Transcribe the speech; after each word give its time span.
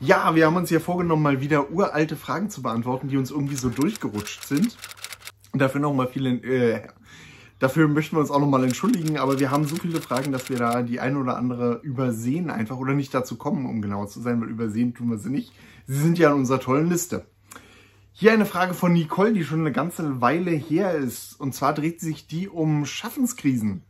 Ja, 0.00 0.36
wir 0.36 0.46
haben 0.46 0.54
uns 0.54 0.70
ja 0.70 0.78
vorgenommen, 0.78 1.24
mal 1.24 1.40
wieder 1.40 1.72
uralte 1.72 2.14
Fragen 2.14 2.50
zu 2.50 2.62
beantworten, 2.62 3.08
die 3.08 3.16
uns 3.16 3.32
irgendwie 3.32 3.56
so 3.56 3.68
durchgerutscht 3.68 4.46
sind. 4.46 4.76
Und 5.52 5.60
dafür 5.60 5.80
nochmal 5.80 6.06
viele, 6.06 6.36
äh, 6.36 6.82
dafür 7.58 7.88
möchten 7.88 8.14
wir 8.14 8.20
uns 8.20 8.30
auch 8.30 8.38
nochmal 8.38 8.62
entschuldigen, 8.62 9.18
aber 9.18 9.40
wir 9.40 9.50
haben 9.50 9.64
so 9.64 9.74
viele 9.74 10.00
Fragen, 10.00 10.30
dass 10.30 10.50
wir 10.50 10.56
da 10.56 10.82
die 10.82 11.00
eine 11.00 11.18
oder 11.18 11.36
andere 11.36 11.80
übersehen 11.82 12.48
einfach 12.48 12.76
oder 12.76 12.94
nicht 12.94 13.12
dazu 13.12 13.36
kommen, 13.36 13.66
um 13.66 13.82
genau 13.82 14.06
zu 14.06 14.20
sein, 14.20 14.40
weil 14.40 14.48
übersehen 14.48 14.94
tun 14.94 15.10
wir 15.10 15.18
sie 15.18 15.30
nicht. 15.30 15.52
Sie 15.88 15.98
sind 15.98 16.16
ja 16.16 16.30
in 16.30 16.36
unserer 16.36 16.60
tollen 16.60 16.88
Liste. 16.88 17.26
Hier 18.12 18.32
eine 18.32 18.46
Frage 18.46 18.74
von 18.74 18.92
Nicole, 18.92 19.32
die 19.32 19.44
schon 19.44 19.60
eine 19.60 19.72
ganze 19.72 20.20
Weile 20.20 20.52
her 20.52 20.94
ist. 20.94 21.40
Und 21.40 21.56
zwar 21.56 21.74
dreht 21.74 22.00
sich 22.00 22.28
die 22.28 22.48
um 22.48 22.86
Schaffenskrisen. 22.86 23.82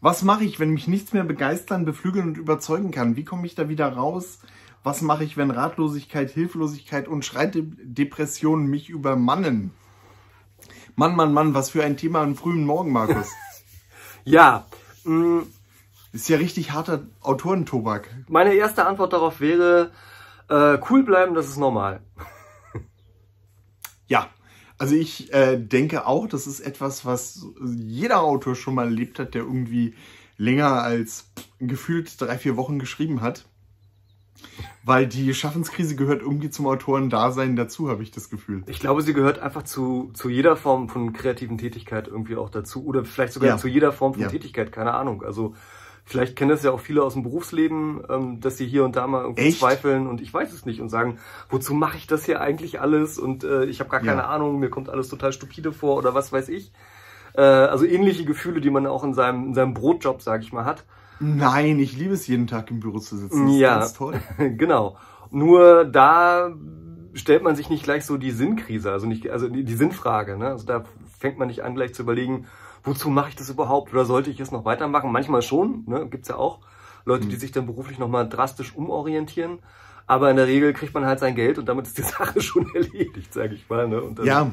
Was 0.00 0.22
mache 0.22 0.44
ich, 0.44 0.58
wenn 0.58 0.70
mich 0.70 0.88
nichts 0.88 1.12
mehr 1.12 1.24
begeistern, 1.24 1.84
beflügeln 1.84 2.28
und 2.28 2.38
überzeugen 2.38 2.92
kann? 2.92 3.16
Wie 3.16 3.24
komme 3.24 3.46
ich 3.46 3.54
da 3.54 3.68
wieder 3.68 3.88
raus? 3.88 4.38
Was 4.86 5.02
mache 5.02 5.24
ich, 5.24 5.36
wenn 5.36 5.50
Ratlosigkeit, 5.50 6.30
Hilflosigkeit 6.30 7.08
und 7.08 7.24
Schreitdepressionen 7.24 8.68
mich 8.68 8.88
übermannen? 8.88 9.72
Mann, 10.94 11.16
Mann, 11.16 11.32
Mann, 11.32 11.54
was 11.54 11.70
für 11.70 11.82
ein 11.82 11.96
Thema 11.96 12.22
am 12.22 12.36
frühen 12.36 12.64
Morgen, 12.64 12.92
Markus. 12.92 13.32
ja. 14.24 14.64
Mh, 15.02 15.40
mm. 15.40 15.46
ist 16.12 16.28
ja 16.28 16.36
richtig 16.36 16.70
harter 16.70 17.04
Autorentobak. 17.20 18.14
Meine 18.28 18.54
erste 18.54 18.86
Antwort 18.86 19.12
darauf 19.12 19.40
wäre, 19.40 19.90
äh, 20.48 20.78
cool 20.88 21.02
bleiben, 21.02 21.34
das 21.34 21.48
ist 21.48 21.56
normal. 21.56 22.00
ja, 24.06 24.30
also 24.78 24.94
ich 24.94 25.34
äh, 25.34 25.56
denke 25.56 26.06
auch, 26.06 26.28
das 26.28 26.46
ist 26.46 26.60
etwas, 26.60 27.04
was 27.04 27.44
jeder 27.60 28.22
Autor 28.22 28.54
schon 28.54 28.76
mal 28.76 28.84
erlebt 28.84 29.18
hat, 29.18 29.34
der 29.34 29.42
irgendwie 29.42 29.96
länger 30.36 30.80
als 30.80 31.28
gefühlt 31.58 32.20
drei, 32.20 32.38
vier 32.38 32.56
Wochen 32.56 32.78
geschrieben 32.78 33.20
hat. 33.20 33.46
Weil 34.84 35.06
die 35.06 35.34
Schaffenskrise 35.34 35.96
gehört 35.96 36.22
irgendwie 36.22 36.50
zum 36.50 36.66
Autorendasein 36.66 37.56
dazu, 37.56 37.88
habe 37.88 38.02
ich 38.02 38.10
das 38.10 38.30
Gefühl. 38.30 38.62
Ich 38.66 38.78
glaube, 38.78 39.02
sie 39.02 39.14
gehört 39.14 39.38
einfach 39.38 39.64
zu, 39.64 40.10
zu 40.14 40.28
jeder 40.28 40.56
Form 40.56 40.88
von 40.88 41.12
kreativen 41.12 41.58
Tätigkeit 41.58 42.08
irgendwie 42.08 42.36
auch 42.36 42.50
dazu. 42.50 42.84
Oder 42.84 43.04
vielleicht 43.04 43.32
sogar 43.32 43.50
ja. 43.50 43.56
zu 43.56 43.68
jeder 43.68 43.92
Form 43.92 44.14
von 44.14 44.22
ja. 44.22 44.28
Tätigkeit, 44.28 44.72
keine 44.72 44.94
Ahnung. 44.94 45.22
Also 45.22 45.54
vielleicht 46.04 46.36
kennen 46.36 46.50
das 46.50 46.62
ja 46.62 46.70
auch 46.70 46.80
viele 46.80 47.02
aus 47.02 47.14
dem 47.14 47.24
Berufsleben, 47.24 48.02
ähm, 48.08 48.40
dass 48.40 48.56
sie 48.56 48.66
hier 48.66 48.84
und 48.84 48.96
da 48.96 49.06
mal 49.06 49.22
irgendwie 49.22 49.42
Echt? 49.42 49.58
zweifeln 49.58 50.06
und 50.06 50.20
ich 50.20 50.32
weiß 50.32 50.52
es 50.52 50.64
nicht 50.64 50.80
und 50.80 50.88
sagen, 50.88 51.18
wozu 51.50 51.74
mache 51.74 51.96
ich 51.96 52.06
das 52.06 52.24
hier 52.24 52.40
eigentlich 52.40 52.80
alles? 52.80 53.18
Und 53.18 53.44
äh, 53.44 53.64
ich 53.64 53.80
habe 53.80 53.90
gar 53.90 54.00
keine 54.00 54.22
ja. 54.22 54.28
Ahnung, 54.28 54.58
mir 54.58 54.70
kommt 54.70 54.88
alles 54.88 55.08
total 55.08 55.32
stupide 55.32 55.72
vor 55.72 55.96
oder 55.96 56.14
was 56.14 56.32
weiß 56.32 56.48
ich. 56.48 56.72
Äh, 57.36 57.42
also 57.42 57.84
ähnliche 57.84 58.24
Gefühle, 58.24 58.60
die 58.60 58.70
man 58.70 58.86
auch 58.86 59.04
in 59.04 59.14
seinem, 59.14 59.48
in 59.48 59.54
seinem 59.54 59.74
Brotjob, 59.74 60.22
sage 60.22 60.42
ich 60.42 60.52
mal, 60.52 60.64
hat. 60.64 60.84
Nein, 61.18 61.78
ich 61.78 61.96
liebe 61.96 62.14
es, 62.14 62.26
jeden 62.26 62.46
Tag 62.46 62.70
im 62.70 62.80
Büro 62.80 62.98
zu 62.98 63.16
sitzen. 63.16 63.46
Das 63.46 63.56
ja, 63.56 63.78
ist 63.80 63.96
toll. 63.96 64.20
genau. 64.38 64.96
Nur 65.30 65.84
da 65.84 66.52
stellt 67.14 67.42
man 67.42 67.56
sich 67.56 67.70
nicht 67.70 67.84
gleich 67.84 68.04
so 68.04 68.18
die 68.18 68.30
Sinnkrise, 68.30 68.92
also 68.92 69.06
nicht, 69.06 69.30
also 69.30 69.48
die, 69.48 69.64
die 69.64 69.74
Sinnfrage. 69.74 70.36
Ne? 70.36 70.48
Also 70.48 70.66
da 70.66 70.84
fängt 71.18 71.38
man 71.38 71.48
nicht 71.48 71.64
an, 71.64 71.74
gleich 71.74 71.94
zu 71.94 72.02
überlegen, 72.02 72.46
wozu 72.84 73.08
mache 73.08 73.30
ich 73.30 73.36
das 73.36 73.48
überhaupt 73.48 73.92
oder 73.92 74.04
sollte 74.04 74.30
ich 74.30 74.40
es 74.40 74.52
noch 74.52 74.64
weitermachen? 74.64 75.10
Manchmal 75.10 75.42
schon, 75.42 75.84
ne? 75.86 76.06
gibt's 76.08 76.28
ja 76.28 76.36
auch 76.36 76.60
Leute, 77.04 77.26
die 77.26 77.32
hm. 77.32 77.40
sich 77.40 77.52
dann 77.52 77.66
beruflich 77.66 77.98
nochmal 77.98 78.28
drastisch 78.28 78.74
umorientieren. 78.76 79.60
Aber 80.06 80.30
in 80.30 80.36
der 80.36 80.46
Regel 80.46 80.72
kriegt 80.72 80.94
man 80.94 81.04
halt 81.04 81.18
sein 81.18 81.34
Geld 81.34 81.58
und 81.58 81.66
damit 81.66 81.86
ist 81.86 81.98
die 81.98 82.02
Sache 82.16 82.40
schon 82.40 82.72
erledigt, 82.74 83.32
sage 83.32 83.54
ich 83.54 83.68
mal. 83.68 83.88
Ne? 83.88 84.02
Und 84.02 84.18
dann, 84.18 84.26
ja, 84.26 84.50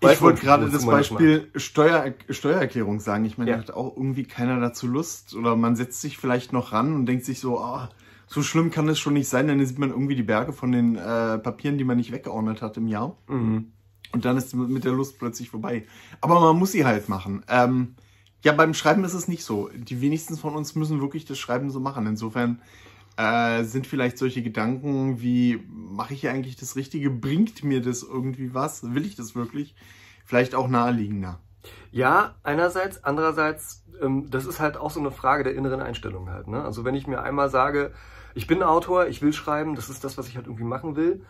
ich 0.00 0.20
wollte 0.20 0.40
gerade 0.40 0.68
das 0.68 0.86
Beispiel 0.86 1.50
Steuer, 1.54 2.14
Steuererklärung 2.28 3.00
sagen. 3.00 3.24
Ich 3.24 3.38
meine, 3.38 3.52
ja. 3.52 3.58
hat 3.58 3.70
auch 3.70 3.96
irgendwie 3.96 4.24
keiner 4.24 4.60
dazu 4.60 4.86
Lust. 4.86 5.34
Oder 5.34 5.56
man 5.56 5.76
setzt 5.76 6.00
sich 6.00 6.18
vielleicht 6.18 6.52
noch 6.52 6.72
ran 6.72 6.94
und 6.94 7.06
denkt 7.06 7.24
sich 7.24 7.40
so, 7.40 7.58
oh, 7.60 7.80
so 8.26 8.42
schlimm 8.42 8.70
kann 8.70 8.88
es 8.88 8.98
schon 8.98 9.14
nicht 9.14 9.28
sein. 9.28 9.48
Dann 9.48 9.64
sieht 9.64 9.78
man 9.78 9.90
irgendwie 9.90 10.16
die 10.16 10.22
Berge 10.22 10.52
von 10.52 10.72
den 10.72 10.96
äh, 10.96 11.38
Papieren, 11.38 11.78
die 11.78 11.84
man 11.84 11.96
nicht 11.96 12.12
weggeordnet 12.12 12.62
hat 12.62 12.76
im 12.76 12.88
Jahr. 12.88 13.16
Mhm. 13.28 13.72
Und 14.12 14.24
dann 14.24 14.36
ist 14.36 14.54
mit 14.54 14.84
der 14.84 14.92
Lust 14.92 15.18
plötzlich 15.18 15.50
vorbei. 15.50 15.86
Aber 16.20 16.40
man 16.40 16.56
muss 16.56 16.72
sie 16.72 16.84
halt 16.84 17.08
machen. 17.08 17.42
Ähm, 17.48 17.94
ja, 18.42 18.52
beim 18.52 18.74
Schreiben 18.74 19.04
ist 19.04 19.14
es 19.14 19.26
nicht 19.26 19.42
so. 19.42 19.70
Die 19.74 20.00
wenigsten 20.00 20.36
von 20.36 20.54
uns 20.54 20.74
müssen 20.74 21.00
wirklich 21.00 21.24
das 21.24 21.38
Schreiben 21.38 21.70
so 21.70 21.80
machen. 21.80 22.06
Insofern 22.06 22.60
äh, 23.16 23.64
sind 23.64 23.86
vielleicht 23.86 24.18
solche 24.18 24.42
Gedanken 24.42 25.20
wie, 25.20 25.62
mache 25.68 26.14
ich 26.14 26.20
hier 26.20 26.32
eigentlich 26.32 26.56
das 26.56 26.76
Richtige? 26.76 27.10
Bringt 27.10 27.64
mir 27.64 27.80
das 27.80 28.02
irgendwie 28.02 28.54
was? 28.54 28.94
Will 28.94 29.04
ich 29.04 29.16
das 29.16 29.34
wirklich? 29.34 29.74
Vielleicht 30.24 30.54
auch 30.54 30.68
naheliegender. 30.68 31.40
Ja, 31.90 32.34
einerseits, 32.42 33.04
andererseits, 33.04 33.84
ähm, 34.00 34.30
das 34.30 34.46
ist 34.46 34.60
halt 34.60 34.76
auch 34.76 34.90
so 34.90 35.00
eine 35.00 35.10
Frage 35.10 35.44
der 35.44 35.54
inneren 35.54 35.80
Einstellung 35.80 36.30
halt. 36.30 36.48
Ne? 36.48 36.62
Also 36.62 36.84
wenn 36.84 36.94
ich 36.94 37.06
mir 37.06 37.22
einmal 37.22 37.48
sage, 37.50 37.92
ich 38.34 38.46
bin 38.46 38.62
Autor, 38.62 39.06
ich 39.06 39.22
will 39.22 39.32
schreiben, 39.32 39.76
das 39.76 39.88
ist 39.88 40.04
das, 40.04 40.18
was 40.18 40.28
ich 40.28 40.36
halt 40.36 40.46
irgendwie 40.46 40.64
machen 40.64 40.96
will, 40.96 41.24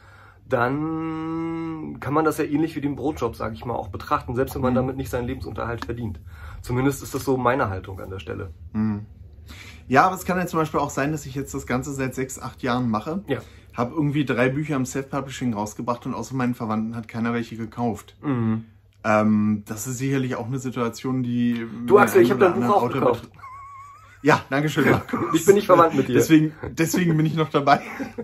dann 0.48 1.98
kann 2.00 2.14
man 2.14 2.24
das 2.24 2.38
ja 2.38 2.44
ähnlich 2.44 2.76
wie 2.76 2.80
den 2.80 2.96
Brotjob, 2.96 3.36
sage 3.36 3.54
ich 3.54 3.64
mal, 3.64 3.74
auch 3.74 3.88
betrachten, 3.88 4.34
selbst 4.34 4.54
wenn 4.54 4.62
man 4.62 4.72
mhm. 4.72 4.78
damit 4.78 4.96
nicht 4.96 5.10
seinen 5.10 5.26
Lebensunterhalt 5.26 5.84
verdient. 5.84 6.20
Zumindest 6.60 7.02
ist 7.02 7.14
das 7.14 7.24
so 7.24 7.36
meine 7.36 7.68
Haltung 7.68 8.00
an 8.00 8.10
der 8.10 8.18
Stelle. 8.18 8.52
Mhm. 8.72 9.06
Ja, 9.88 10.06
aber 10.06 10.14
es 10.14 10.24
kann 10.24 10.38
ja 10.38 10.46
zum 10.46 10.58
Beispiel 10.58 10.80
auch 10.80 10.90
sein, 10.90 11.12
dass 11.12 11.26
ich 11.26 11.34
jetzt 11.34 11.54
das 11.54 11.66
Ganze 11.66 11.92
seit 11.92 12.14
sechs, 12.14 12.38
acht 12.38 12.62
Jahren 12.62 12.90
mache. 12.90 13.22
Ja. 13.26 13.40
Habe 13.74 13.94
irgendwie 13.94 14.24
drei 14.24 14.48
Bücher 14.48 14.76
im 14.76 14.86
Self-Publishing 14.86 15.52
rausgebracht 15.52 16.06
und 16.06 16.14
außer 16.14 16.34
meinen 16.34 16.54
Verwandten 16.54 16.96
hat 16.96 17.08
keiner 17.08 17.34
welche 17.34 17.56
gekauft. 17.56 18.16
Mhm. 18.22 18.64
Ähm, 19.02 19.62
das 19.66 19.86
ist 19.86 19.98
sicherlich 19.98 20.36
auch 20.36 20.46
eine 20.46 20.58
Situation, 20.58 21.22
die... 21.22 21.66
Du 21.86 21.98
Axel, 21.98 22.22
ich 22.22 22.30
habe 22.30 22.40
dein 22.40 22.54
Buch 22.54 22.82
auch 22.82 22.90
gekauft. 22.90 23.28
Ja, 24.22 24.40
danke 24.48 24.70
schön, 24.70 24.90
Markus. 24.90 25.34
ich 25.34 25.44
bin 25.44 25.54
nicht 25.54 25.66
verwandt 25.66 25.94
mit 25.94 26.08
dir. 26.08 26.14
Deswegen, 26.14 26.54
deswegen 26.70 27.14
bin 27.14 27.26
ich 27.26 27.34
noch 27.34 27.50
dabei. 27.50 27.82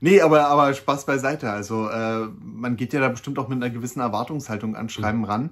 nee, 0.00 0.20
aber, 0.20 0.48
aber 0.48 0.74
Spaß 0.74 1.06
beiseite. 1.06 1.52
Also 1.52 1.88
äh, 1.88 2.26
man 2.42 2.74
geht 2.74 2.92
ja 2.92 2.98
da 2.98 3.10
bestimmt 3.10 3.38
auch 3.38 3.46
mit 3.46 3.62
einer 3.62 3.70
gewissen 3.70 4.00
Erwartungshaltung 4.00 4.74
an 4.74 4.88
Schreiben 4.88 5.18
mhm. 5.18 5.24
ran 5.26 5.50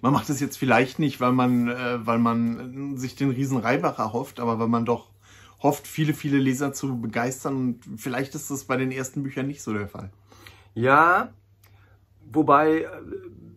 man 0.00 0.12
macht 0.12 0.30
es 0.30 0.40
jetzt 0.40 0.56
vielleicht 0.56 0.98
nicht, 0.98 1.20
weil 1.20 1.32
man, 1.32 1.68
äh, 1.68 2.06
weil 2.06 2.18
man 2.18 2.96
sich 2.96 3.14
den 3.14 3.30
riesen 3.30 3.58
Reibach 3.58 3.98
erhofft, 3.98 4.40
aber 4.40 4.58
weil 4.58 4.68
man 4.68 4.84
doch 4.84 5.10
hofft, 5.62 5.86
viele, 5.86 6.14
viele 6.14 6.38
Leser 6.38 6.72
zu 6.72 7.00
begeistern. 7.00 7.56
Und 7.56 8.00
vielleicht 8.00 8.34
ist 8.34 8.50
das 8.50 8.64
bei 8.64 8.76
den 8.76 8.90
ersten 8.90 9.22
Büchern 9.22 9.46
nicht 9.46 9.62
so 9.62 9.72
der 9.72 9.88
Fall. 9.88 10.10
Ja, 10.74 11.32
wobei, 12.30 12.82
äh, 12.82 12.88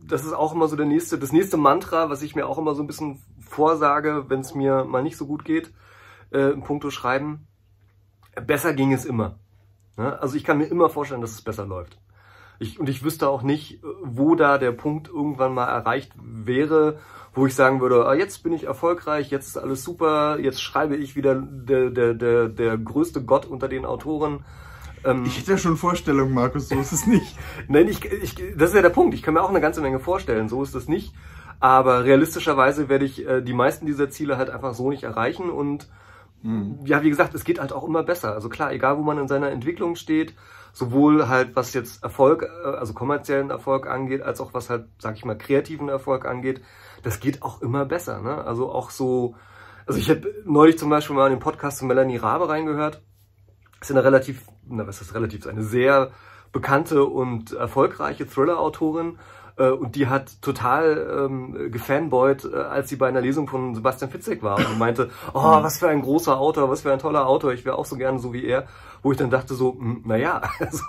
das 0.05 0.23
ist 0.23 0.33
auch 0.33 0.53
immer 0.53 0.67
so 0.67 0.75
der 0.75 0.85
nächste, 0.85 1.17
das 1.17 1.31
nächste 1.31 1.57
Mantra, 1.57 2.09
was 2.09 2.21
ich 2.21 2.35
mir 2.35 2.47
auch 2.47 2.57
immer 2.57 2.75
so 2.75 2.83
ein 2.83 2.87
bisschen 2.87 3.21
vorsage, 3.39 4.25
wenn 4.27 4.41
es 4.41 4.53
mir 4.53 4.83
mal 4.85 5.01
nicht 5.01 5.17
so 5.17 5.25
gut 5.25 5.45
geht, 5.45 5.71
äh, 6.31 6.51
im 6.51 6.63
Punkto 6.63 6.91
Schreiben. 6.91 7.47
Besser 8.45 8.73
ging 8.73 8.91
es 8.91 9.05
immer. 9.05 9.39
Ne? 9.97 10.19
Also 10.19 10.35
ich 10.35 10.43
kann 10.43 10.57
mir 10.57 10.65
immer 10.65 10.89
vorstellen, 10.89 11.21
dass 11.21 11.31
es 11.31 11.41
besser 11.41 11.65
läuft. 11.65 11.97
Ich, 12.59 12.79
und 12.79 12.89
ich 12.89 13.03
wüsste 13.03 13.29
auch 13.29 13.41
nicht, 13.41 13.81
wo 14.01 14.35
da 14.35 14.57
der 14.57 14.71
Punkt 14.71 15.07
irgendwann 15.07 15.53
mal 15.53 15.65
erreicht 15.65 16.11
wäre, 16.17 16.97
wo 17.33 17.45
ich 17.45 17.53
sagen 17.53 17.81
würde, 17.81 18.05
ah, 18.05 18.13
jetzt 18.13 18.43
bin 18.43 18.53
ich 18.53 18.63
erfolgreich, 18.63 19.29
jetzt 19.29 19.47
ist 19.47 19.57
alles 19.57 19.83
super, 19.83 20.39
jetzt 20.39 20.61
schreibe 20.61 20.95
ich 20.95 21.15
wieder 21.15 21.35
der, 21.35 21.89
der, 21.89 22.13
der, 22.13 22.47
der 22.47 22.77
größte 22.77 23.23
Gott 23.23 23.45
unter 23.45 23.67
den 23.67 23.85
Autoren. 23.85 24.45
Ähm, 25.03 25.23
ich 25.25 25.37
hätte 25.37 25.51
ja 25.51 25.57
schon 25.57 25.77
Vorstellungen, 25.77 26.33
Markus, 26.33 26.69
so 26.69 26.79
ist 26.79 26.93
es 26.93 27.05
nicht. 27.05 27.37
Nein, 27.67 27.87
ich, 27.89 28.03
ich, 28.05 28.35
das 28.55 28.69
ist 28.69 28.75
ja 28.75 28.81
der 28.81 28.89
Punkt. 28.89 29.13
Ich 29.13 29.21
kann 29.21 29.33
mir 29.33 29.43
auch 29.43 29.49
eine 29.49 29.61
ganze 29.61 29.81
Menge 29.81 29.99
vorstellen, 29.99 30.47
so 30.47 30.63
ist 30.63 30.75
es 30.75 30.87
nicht. 30.87 31.13
Aber 31.59 32.03
realistischerweise 32.03 32.89
werde 32.89 33.05
ich 33.05 33.25
äh, 33.27 33.41
die 33.41 33.53
meisten 33.53 33.85
dieser 33.85 34.09
Ziele 34.09 34.37
halt 34.37 34.49
einfach 34.49 34.73
so 34.73 34.89
nicht 34.89 35.03
erreichen 35.03 35.49
und 35.49 35.87
mhm. 36.41 36.79
ja, 36.85 37.03
wie 37.03 37.09
gesagt, 37.09 37.33
es 37.33 37.43
geht 37.43 37.59
halt 37.59 37.73
auch 37.73 37.85
immer 37.85 38.03
besser. 38.03 38.33
Also 38.33 38.49
klar, 38.49 38.73
egal 38.73 38.97
wo 38.97 39.03
man 39.03 39.17
in 39.17 39.27
seiner 39.27 39.51
Entwicklung 39.51 39.95
steht, 39.95 40.33
sowohl 40.75 41.29
halt 41.29 41.55
was 41.55 41.73
jetzt 41.73 42.03
Erfolg, 42.03 42.43
äh, 42.43 42.67
also 42.67 42.93
kommerziellen 42.93 43.49
Erfolg 43.49 43.87
angeht, 43.87 44.21
als 44.21 44.41
auch 44.41 44.53
was 44.53 44.69
halt, 44.69 44.89
sag 44.99 45.15
ich 45.15 45.23
mal, 45.23 45.37
kreativen 45.37 45.87
Erfolg 45.87 46.25
angeht, 46.25 46.61
das 47.01 47.21
geht 47.21 47.41
auch 47.43 47.61
immer 47.61 47.85
besser. 47.85 48.21
Ne? 48.21 48.43
Also 48.43 48.69
auch 48.69 48.89
so, 48.89 49.35
also 49.87 49.97
ich 49.97 50.09
habe 50.09 50.29
neulich 50.43 50.77
zum 50.77 50.89
Beispiel 50.89 51.15
mal 51.15 51.27
in 51.27 51.33
den 51.33 51.39
Podcast 51.39 51.79
von 51.79 51.87
Melanie 51.87 52.17
Rabe 52.17 52.49
reingehört. 52.49 53.01
Das 53.79 53.89
ist 53.89 53.95
eine 53.95 54.03
relativ, 54.03 54.47
na 54.67 54.85
was 54.85 55.01
ist 55.01 55.15
relativ, 55.15 55.47
eine 55.47 55.63
sehr 55.63 56.11
bekannte 56.51 57.05
und 57.05 57.53
erfolgreiche 57.53 58.27
Thriller-Autorin. 58.27 59.17
Äh, 59.57 59.69
und 59.69 59.95
die 59.95 60.07
hat 60.07 60.41
total 60.41 61.27
ähm, 61.29 61.71
gefanboyt, 61.71 62.45
äh, 62.45 62.55
als 62.57 62.89
sie 62.89 62.95
bei 62.95 63.07
einer 63.07 63.21
Lesung 63.21 63.47
von 63.47 63.75
Sebastian 63.75 64.11
Fitzek 64.11 64.43
war 64.43 64.57
und 64.57 64.77
meinte, 64.77 65.09
oh, 65.33 65.41
was 65.41 65.79
für 65.79 65.87
ein 65.87 66.01
großer 66.01 66.37
Autor, 66.37 66.69
was 66.69 66.81
für 66.81 66.91
ein 66.91 66.99
toller 66.99 67.27
Autor, 67.27 67.53
ich 67.53 67.65
wäre 67.65 67.77
auch 67.77 67.85
so 67.85 67.95
gerne 67.95 68.19
so 68.19 68.33
wie 68.33 68.45
er 68.45 68.67
wo 69.05 69.11
ich 69.11 69.19
dann 69.19 69.29
dachte 69.29 69.53
so, 69.53 69.77
hm, 69.77 70.01
naja, 70.03 70.41
also, 70.59 70.83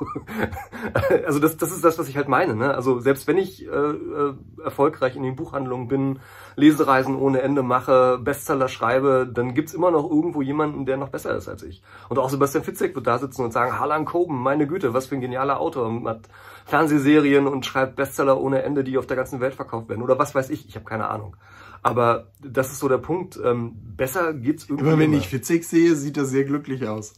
also 1.26 1.38
das, 1.38 1.58
das 1.58 1.70
ist 1.70 1.84
das, 1.84 1.98
was 1.98 2.08
ich 2.08 2.16
halt 2.16 2.28
meine. 2.28 2.56
Ne? 2.56 2.74
Also 2.74 2.98
selbst 2.98 3.28
wenn 3.28 3.36
ich 3.36 3.66
äh, 3.66 3.68
äh, 3.68 4.34
erfolgreich 4.64 5.16
in 5.16 5.22
den 5.22 5.36
Buchhandlungen 5.36 5.86
bin, 5.86 6.20
Lesereisen 6.54 7.14
ohne 7.14 7.42
Ende 7.42 7.62
mache, 7.62 8.16
Bestseller 8.16 8.68
schreibe, 8.68 9.30
dann 9.30 9.52
gibt's 9.52 9.74
immer 9.74 9.90
noch 9.90 10.10
irgendwo 10.10 10.40
jemanden, 10.40 10.86
der 10.86 10.96
noch 10.96 11.10
besser 11.10 11.36
ist 11.36 11.46
als 11.46 11.62
ich. 11.62 11.82
Und 12.08 12.18
auch 12.18 12.30
Sebastian 12.30 12.64
Fitzek 12.64 12.94
wird 12.94 13.06
da 13.06 13.18
sitzen 13.18 13.44
und 13.44 13.52
sagen, 13.52 13.78
Harlan 13.78 14.06
Coben, 14.06 14.38
meine 14.42 14.66
Güte, 14.66 14.94
was 14.94 15.04
für 15.04 15.16
ein 15.16 15.20
genialer 15.20 15.60
Autor. 15.60 15.86
Und 15.86 16.08
hat 16.08 16.22
Fernsehserien 16.66 17.46
und 17.46 17.64
schreibt 17.64 17.94
Bestseller 17.94 18.40
ohne 18.40 18.62
Ende, 18.62 18.82
die 18.82 18.98
auf 18.98 19.06
der 19.06 19.16
ganzen 19.16 19.40
Welt 19.40 19.54
verkauft 19.54 19.88
werden. 19.88 20.02
Oder 20.02 20.18
was 20.18 20.34
weiß 20.34 20.50
ich, 20.50 20.68
ich 20.68 20.74
habe 20.74 20.84
keine 20.84 21.08
Ahnung. 21.08 21.36
Aber 21.82 22.32
das 22.40 22.72
ist 22.72 22.80
so 22.80 22.88
der 22.88 22.98
Punkt. 22.98 23.38
Ähm, 23.42 23.76
besser 23.96 24.34
geht's 24.34 24.68
irgendwie. 24.68 24.88
Aber 24.88 24.98
wenn 24.98 25.12
ich 25.12 25.28
Fitzek 25.28 25.62
sehe, 25.62 25.94
sieht 25.94 26.16
er 26.16 26.24
sehr 26.24 26.44
glücklich 26.44 26.88
aus. 26.88 27.14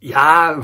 Ja, 0.00 0.60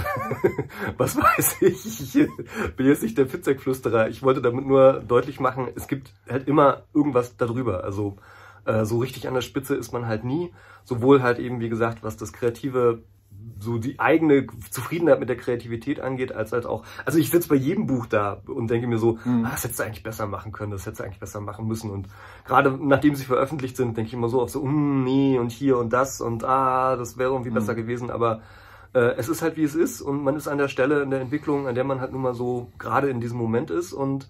was 0.96 1.16
weiß 1.16 1.62
ich. 1.62 2.16
Ich 2.16 2.76
bin 2.76 2.86
jetzt 2.86 3.04
nicht 3.04 3.16
der 3.16 3.28
Fitzek-Flüsterer. 3.28 4.08
Ich 4.08 4.24
wollte 4.24 4.42
damit 4.42 4.66
nur 4.66 4.94
deutlich 4.94 5.38
machen, 5.38 5.68
es 5.76 5.86
gibt 5.86 6.12
halt 6.28 6.48
immer 6.48 6.82
irgendwas 6.92 7.36
darüber. 7.36 7.84
Also 7.84 8.16
äh, 8.64 8.84
so 8.84 8.98
richtig 8.98 9.28
an 9.28 9.34
der 9.34 9.42
Spitze 9.42 9.76
ist 9.76 9.92
man 9.92 10.08
halt 10.08 10.24
nie. 10.24 10.52
Sowohl 10.82 11.22
halt 11.22 11.38
eben, 11.38 11.60
wie 11.60 11.68
gesagt, 11.68 12.02
was 12.02 12.16
das 12.16 12.32
kreative 12.32 13.04
so 13.60 13.78
die 13.78 13.98
eigene 13.98 14.46
Zufriedenheit 14.70 15.20
mit 15.20 15.28
der 15.28 15.36
Kreativität 15.36 16.00
angeht, 16.00 16.32
als 16.32 16.52
halt 16.52 16.66
auch, 16.66 16.84
also 17.04 17.18
ich 17.18 17.30
sitze 17.30 17.48
bei 17.48 17.56
jedem 17.56 17.86
Buch 17.86 18.06
da 18.06 18.40
und 18.46 18.70
denke 18.70 18.86
mir 18.86 18.98
so, 18.98 19.18
mhm. 19.24 19.44
ah, 19.44 19.50
das 19.50 19.64
hättest 19.64 19.80
du 19.80 19.84
eigentlich 19.84 20.02
besser 20.02 20.26
machen 20.26 20.52
können, 20.52 20.70
das 20.70 20.86
hättest 20.86 21.00
du 21.00 21.04
eigentlich 21.04 21.20
besser 21.20 21.40
machen 21.40 21.66
müssen. 21.66 21.90
Und 21.90 22.08
gerade 22.44 22.78
nachdem 22.80 23.14
sie 23.14 23.24
veröffentlicht 23.24 23.76
sind, 23.76 23.96
denke 23.96 24.08
ich 24.08 24.14
immer 24.14 24.28
so 24.28 24.40
auf 24.40 24.50
so, 24.50 24.62
mm, 24.64 25.04
nee, 25.04 25.38
und 25.38 25.50
hier 25.50 25.78
und 25.78 25.92
das 25.92 26.20
und 26.20 26.44
ah, 26.44 26.96
das 26.96 27.18
wäre 27.18 27.30
irgendwie 27.30 27.50
mhm. 27.50 27.54
besser 27.54 27.74
gewesen, 27.74 28.10
aber 28.10 28.42
äh, 28.94 29.16
es 29.16 29.28
ist 29.28 29.42
halt 29.42 29.56
wie 29.56 29.64
es 29.64 29.74
ist 29.74 30.00
und 30.00 30.22
man 30.22 30.36
ist 30.36 30.48
an 30.48 30.58
der 30.58 30.68
Stelle 30.68 31.02
in 31.02 31.10
der 31.10 31.20
Entwicklung, 31.20 31.66
an 31.66 31.74
der 31.74 31.84
man 31.84 32.00
halt 32.00 32.12
nun 32.12 32.22
mal 32.22 32.34
so 32.34 32.70
gerade 32.78 33.08
in 33.10 33.20
diesem 33.20 33.38
Moment 33.38 33.70
ist 33.70 33.92
und 33.92 34.28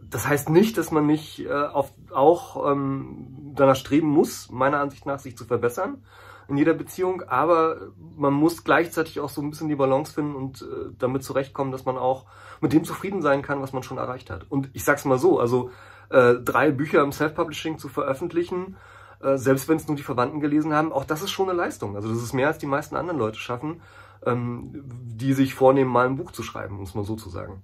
das 0.00 0.28
heißt 0.28 0.50
nicht, 0.50 0.76
dass 0.78 0.90
man 0.90 1.06
nicht 1.06 1.40
äh, 1.46 1.52
auf, 1.52 1.92
auch 2.12 2.70
ähm, 2.70 3.52
danach 3.54 3.76
streben 3.76 4.08
muss, 4.08 4.50
meiner 4.50 4.80
Ansicht 4.80 5.06
nach, 5.06 5.18
sich 5.18 5.36
zu 5.36 5.44
verbessern 5.44 6.02
in 6.48 6.56
jeder 6.56 6.74
Beziehung, 6.74 7.22
aber 7.22 7.92
man 8.16 8.32
muss 8.32 8.64
gleichzeitig 8.64 9.20
auch 9.20 9.28
so 9.28 9.40
ein 9.40 9.50
bisschen 9.50 9.68
die 9.68 9.76
Balance 9.76 10.12
finden 10.12 10.34
und 10.34 10.62
äh, 10.62 10.92
damit 10.98 11.24
zurechtkommen, 11.24 11.72
dass 11.72 11.84
man 11.84 11.96
auch 11.96 12.26
mit 12.60 12.72
dem 12.72 12.84
zufrieden 12.84 13.22
sein 13.22 13.42
kann, 13.42 13.62
was 13.62 13.72
man 13.72 13.82
schon 13.82 13.98
erreicht 13.98 14.30
hat. 14.30 14.46
Und 14.50 14.70
ich 14.72 14.84
sag's 14.84 15.04
mal 15.04 15.18
so, 15.18 15.38
also 15.38 15.70
äh, 16.10 16.34
drei 16.34 16.70
Bücher 16.70 17.02
im 17.02 17.12
Self-Publishing 17.12 17.78
zu 17.78 17.88
veröffentlichen, 17.88 18.76
äh, 19.20 19.38
selbst 19.38 19.68
wenn 19.68 19.76
es 19.76 19.88
nur 19.88 19.96
die 19.96 20.02
Verwandten 20.02 20.40
gelesen 20.40 20.74
haben, 20.74 20.92
auch 20.92 21.04
das 21.04 21.22
ist 21.22 21.30
schon 21.30 21.48
eine 21.48 21.56
Leistung. 21.56 21.96
Also 21.96 22.08
das 22.08 22.22
ist 22.22 22.34
mehr 22.34 22.48
als 22.48 22.58
die 22.58 22.66
meisten 22.66 22.96
anderen 22.96 23.18
Leute 23.18 23.38
schaffen, 23.38 23.80
ähm, 24.26 24.84
die 24.84 25.32
sich 25.32 25.54
vornehmen, 25.54 25.90
mal 25.90 26.06
ein 26.06 26.16
Buch 26.16 26.30
zu 26.30 26.42
schreiben, 26.42 26.76
muss 26.76 26.94
man 26.94 27.04
so 27.04 27.16
zu 27.16 27.30
sagen. 27.30 27.62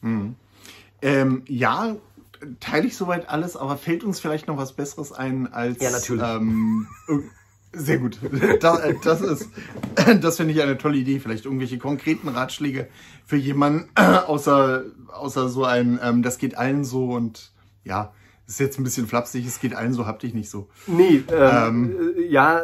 Mhm. 0.00 0.34
Ähm, 1.02 1.44
ja, 1.46 1.96
teile 2.58 2.86
ich 2.86 2.96
soweit 2.96 3.28
alles, 3.28 3.56
aber 3.56 3.76
fällt 3.76 4.04
uns 4.04 4.20
vielleicht 4.20 4.48
noch 4.48 4.56
was 4.56 4.72
Besseres 4.72 5.12
ein 5.12 5.52
als 5.52 5.82
ja, 5.82 5.90
natürlich. 5.90 6.22
Ähm, 6.22 6.86
sehr 7.72 7.98
gut. 7.98 8.18
Das, 8.60 8.80
äh, 8.80 8.94
das 9.02 9.20
ist, 9.20 9.48
das 10.20 10.36
finde 10.36 10.52
ich 10.52 10.62
eine 10.62 10.78
tolle 10.78 10.98
Idee. 10.98 11.20
Vielleicht 11.20 11.44
irgendwelche 11.44 11.78
konkreten 11.78 12.28
Ratschläge 12.28 12.88
für 13.26 13.36
jemanden, 13.36 13.88
außer, 13.96 14.84
außer 15.08 15.48
so 15.48 15.64
ein, 15.64 15.98
ähm, 16.02 16.22
das 16.22 16.38
geht 16.38 16.56
allen 16.56 16.84
so 16.84 17.12
und 17.12 17.52
ja, 17.84 18.12
das 18.50 18.54
ist 18.56 18.66
jetzt 18.66 18.80
ein 18.80 18.82
bisschen 18.82 19.06
flapsig, 19.06 19.46
es 19.46 19.60
geht 19.60 19.76
allen 19.76 19.92
so, 19.92 20.06
hab 20.06 20.18
dich 20.18 20.34
nicht 20.34 20.50
so. 20.50 20.68
Nee, 20.88 21.22
ähm, 21.30 21.94
ähm, 21.94 22.16
äh, 22.16 22.26
ja, 22.26 22.60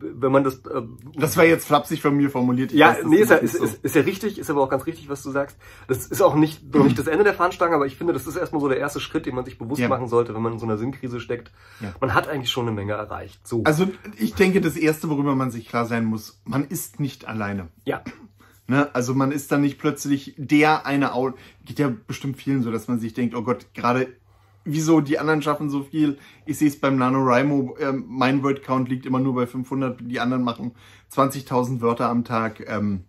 wenn 0.00 0.32
man 0.32 0.44
das... 0.44 0.60
Äh, 0.60 0.80
das 1.14 1.36
war 1.36 1.44
jetzt 1.44 1.66
flapsig 1.66 2.00
von 2.00 2.16
mir 2.16 2.30
formuliert. 2.30 2.72
Ich 2.72 2.78
ja, 2.78 2.92
weiß, 2.92 3.04
nee, 3.04 3.18
ist 3.18 3.28
ja, 3.28 3.36
ist, 3.36 3.58
so. 3.58 3.64
ist, 3.64 3.84
ist, 3.84 3.94
ja 3.94 4.00
richtig, 4.00 4.38
ist 4.38 4.48
aber 4.48 4.62
auch 4.62 4.70
ganz 4.70 4.86
richtig, 4.86 5.10
was 5.10 5.22
du 5.22 5.30
sagst. 5.30 5.58
Das 5.88 6.06
ist 6.06 6.22
auch 6.22 6.36
nicht, 6.36 6.74
noch 6.74 6.84
nicht 6.84 6.98
das 6.98 7.06
Ende 7.06 7.22
der 7.22 7.34
Fahnenstange, 7.34 7.74
aber 7.74 7.84
ich 7.84 7.96
finde, 7.96 8.14
das 8.14 8.26
ist 8.26 8.36
erstmal 8.36 8.62
so 8.62 8.68
der 8.68 8.78
erste 8.78 8.98
Schritt, 8.98 9.26
den 9.26 9.34
man 9.34 9.44
sich 9.44 9.58
bewusst 9.58 9.82
ja. 9.82 9.88
machen 9.88 10.08
sollte, 10.08 10.34
wenn 10.34 10.40
man 10.40 10.54
in 10.54 10.58
so 10.58 10.64
einer 10.64 10.78
Sinnkrise 10.78 11.20
steckt. 11.20 11.52
Ja. 11.80 11.92
Man 12.00 12.14
hat 12.14 12.28
eigentlich 12.28 12.50
schon 12.50 12.66
eine 12.66 12.74
Menge 12.74 12.94
erreicht. 12.94 13.46
So. 13.46 13.62
Also 13.64 13.88
ich 14.16 14.32
denke, 14.36 14.62
das 14.62 14.74
Erste, 14.74 15.10
worüber 15.10 15.34
man 15.34 15.50
sich 15.50 15.68
klar 15.68 15.84
sein 15.84 16.06
muss, 16.06 16.40
man 16.46 16.64
ist 16.64 16.98
nicht 16.98 17.28
alleine. 17.28 17.68
Ja. 17.84 18.02
Ne? 18.68 18.88
Also 18.94 19.14
man 19.14 19.32
ist 19.32 19.52
dann 19.52 19.60
nicht 19.60 19.78
plötzlich 19.78 20.34
der 20.38 20.86
eine 20.86 21.12
Autor. 21.12 21.38
Geht 21.66 21.78
ja 21.78 21.92
bestimmt 22.06 22.38
vielen 22.38 22.62
so, 22.62 22.70
dass 22.70 22.88
man 22.88 23.00
sich 23.00 23.12
denkt, 23.12 23.34
oh 23.34 23.42
Gott, 23.42 23.66
gerade 23.74 24.08
wieso 24.66 25.00
die 25.00 25.18
anderen 25.18 25.40
schaffen 25.40 25.70
so 25.70 25.82
viel. 25.82 26.18
Ich 26.44 26.58
sehe 26.58 26.68
es 26.68 26.78
beim 26.78 26.96
NaNoWriMo, 26.96 27.76
äh, 27.78 27.92
mein 27.92 28.42
Wordcount 28.42 28.88
liegt 28.88 29.06
immer 29.06 29.20
nur 29.20 29.34
bei 29.34 29.46
500, 29.46 30.00
die 30.02 30.20
anderen 30.20 30.42
machen 30.42 30.72
20.000 31.12 31.80
Wörter 31.80 32.08
am 32.10 32.24
Tag. 32.24 32.68
Ähm, 32.68 33.04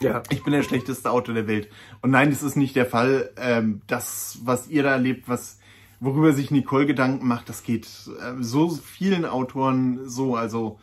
ja. 0.00 0.22
Ich 0.30 0.42
bin 0.42 0.52
der 0.52 0.62
schlechteste 0.62 1.10
Autor 1.10 1.34
der 1.34 1.46
Welt. 1.46 1.68
Und 2.00 2.10
nein, 2.10 2.30
das 2.30 2.42
ist 2.42 2.56
nicht 2.56 2.74
der 2.74 2.86
Fall. 2.86 3.30
Ähm, 3.36 3.82
das, 3.86 4.38
was 4.44 4.68
ihr 4.68 4.82
da 4.82 4.92
erlebt, 4.92 5.28
was 5.28 5.58
worüber 5.98 6.32
sich 6.32 6.50
Nicole 6.50 6.86
Gedanken 6.86 7.28
macht, 7.28 7.48
das 7.48 7.62
geht 7.62 7.86
äh, 7.86 8.34
so 8.40 8.70
vielen 8.70 9.26
Autoren 9.26 10.08
so. 10.08 10.36
Also 10.36 10.78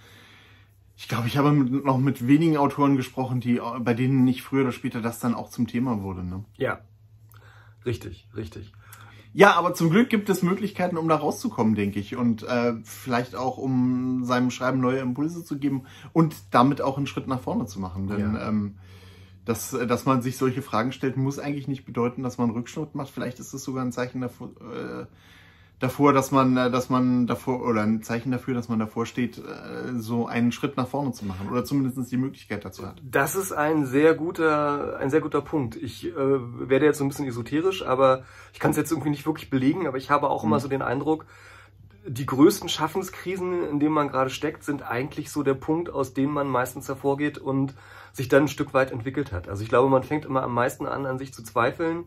ich 0.95 1.07
glaube, 1.07 1.27
ich 1.27 1.37
habe 1.37 1.51
mit, 1.51 1.85
noch 1.85 1.97
mit 1.97 2.27
wenigen 2.27 2.57
Autoren 2.57 2.95
gesprochen, 2.95 3.39
die 3.39 3.59
bei 3.79 3.93
denen 3.93 4.23
nicht 4.23 4.43
früher 4.43 4.61
oder 4.61 4.71
später 4.71 5.01
das 5.01 5.19
dann 5.19 5.35
auch 5.35 5.49
zum 5.49 5.67
Thema 5.67 6.01
wurde. 6.01 6.23
Ne? 6.23 6.43
Ja, 6.57 6.81
richtig, 7.85 8.27
richtig. 8.35 8.71
Ja, 9.37 9.53
aber 9.53 9.75
zum 9.75 9.91
Glück 9.91 10.09
gibt 10.09 10.29
es 10.29 10.41
Möglichkeiten, 10.41 10.97
um 10.97 11.07
da 11.07 11.15
rauszukommen, 11.15 11.75
denke 11.75 11.99
ich. 11.99 12.15
Und 12.15 12.41
äh, 12.41 12.73
vielleicht 12.83 13.35
auch, 13.35 13.59
um 13.59 14.23
seinem 14.23 14.49
Schreiben 14.49 14.79
neue 14.79 14.97
Impulse 14.97 15.43
zu 15.43 15.59
geben 15.59 15.83
und 16.11 16.33
damit 16.49 16.81
auch 16.81 16.97
einen 16.97 17.05
Schritt 17.05 17.27
nach 17.27 17.39
vorne 17.39 17.67
zu 17.67 17.79
machen. 17.79 18.07
Denn 18.07 18.33
ja. 18.33 18.49
ähm, 18.49 18.77
dass, 19.45 19.69
dass 19.69 20.05
man 20.07 20.23
sich 20.23 20.37
solche 20.37 20.63
Fragen 20.63 20.91
stellt, 20.91 21.17
muss 21.17 21.37
eigentlich 21.37 21.67
nicht 21.67 21.85
bedeuten, 21.85 22.23
dass 22.23 22.39
man 22.39 22.47
einen 22.47 22.57
Rückschritt 22.57 22.95
macht. 22.95 23.11
Vielleicht 23.11 23.37
ist 23.37 23.53
es 23.53 23.63
sogar 23.63 23.85
ein 23.85 23.91
Zeichen 23.91 24.21
davor, 24.21 24.49
äh, 24.73 25.05
davor, 25.79 26.13
dass 26.13 26.31
man, 26.31 26.57
äh, 26.57 26.71
dass 26.71 26.89
man 26.89 27.27
davor, 27.27 27.61
oder 27.61 27.81
ein 27.81 28.01
Zeichen 28.01 28.31
dafür, 28.31 28.53
dass 28.53 28.69
man 28.69 28.79
davor 28.79 29.05
steht, 29.05 29.37
äh, 29.37 29.93
so 29.95 30.27
einen 30.27 30.51
Schritt 30.51 30.77
nach 30.77 30.87
vorne 30.87 31.11
zu 31.11 31.25
machen 31.25 31.49
oder 31.49 31.63
zumindest 31.63 32.11
die 32.11 32.17
Möglichkeit 32.17 32.65
dazu 32.65 32.85
hat. 32.87 33.01
Das 33.03 33.35
ist 33.35 33.51
ein 33.51 33.85
sehr 33.85 34.13
guter, 34.15 34.97
ein 34.99 35.09
sehr 35.09 35.21
guter 35.21 35.41
Punkt. 35.41 35.75
Ich 35.75 36.07
äh, 36.07 36.15
werde 36.15 36.85
jetzt 36.85 36.97
so 36.97 37.05
ein 37.05 37.09
bisschen 37.09 37.27
esoterisch, 37.27 37.85
aber 37.85 38.23
ich 38.53 38.59
kann 38.59 38.71
es 38.71 38.77
jetzt 38.77 38.91
irgendwie 38.91 39.11
nicht 39.11 39.25
wirklich 39.25 39.49
belegen, 39.49 39.87
aber 39.87 39.97
ich 39.97 40.09
habe 40.09 40.29
auch 40.29 40.43
mhm. 40.43 40.49
immer 40.49 40.59
so 40.59 40.67
den 40.67 40.81
Eindruck, 40.81 41.25
die 42.09 42.25
größten 42.25 42.69
Schaffenskrisen, 42.69 43.67
in 43.69 43.79
denen 43.79 43.93
man 43.93 44.07
gerade 44.07 44.29
steckt, 44.29 44.63
sind 44.63 44.81
eigentlich 44.81 45.29
so 45.29 45.43
der 45.43 45.55
Punkt, 45.55 45.89
aus 45.89 46.13
dem 46.13 46.31
man 46.31 46.47
meistens 46.47 46.87
hervorgeht 46.87 47.37
und 47.37 47.73
sich 48.13 48.29
dann 48.29 48.43
ein 48.43 48.47
Stück 48.47 48.73
weit 48.73 48.91
entwickelt 48.91 49.33
hat. 49.33 49.49
Also 49.49 49.61
ich 49.61 49.69
glaube, 49.69 49.89
man 49.89 50.03
fängt 50.03 50.25
immer 50.25 50.41
am 50.41 50.53
meisten 50.53 50.85
an, 50.87 51.05
an 51.05 51.17
sich 51.17 51.33
zu 51.33 51.43
zweifeln 51.43 52.05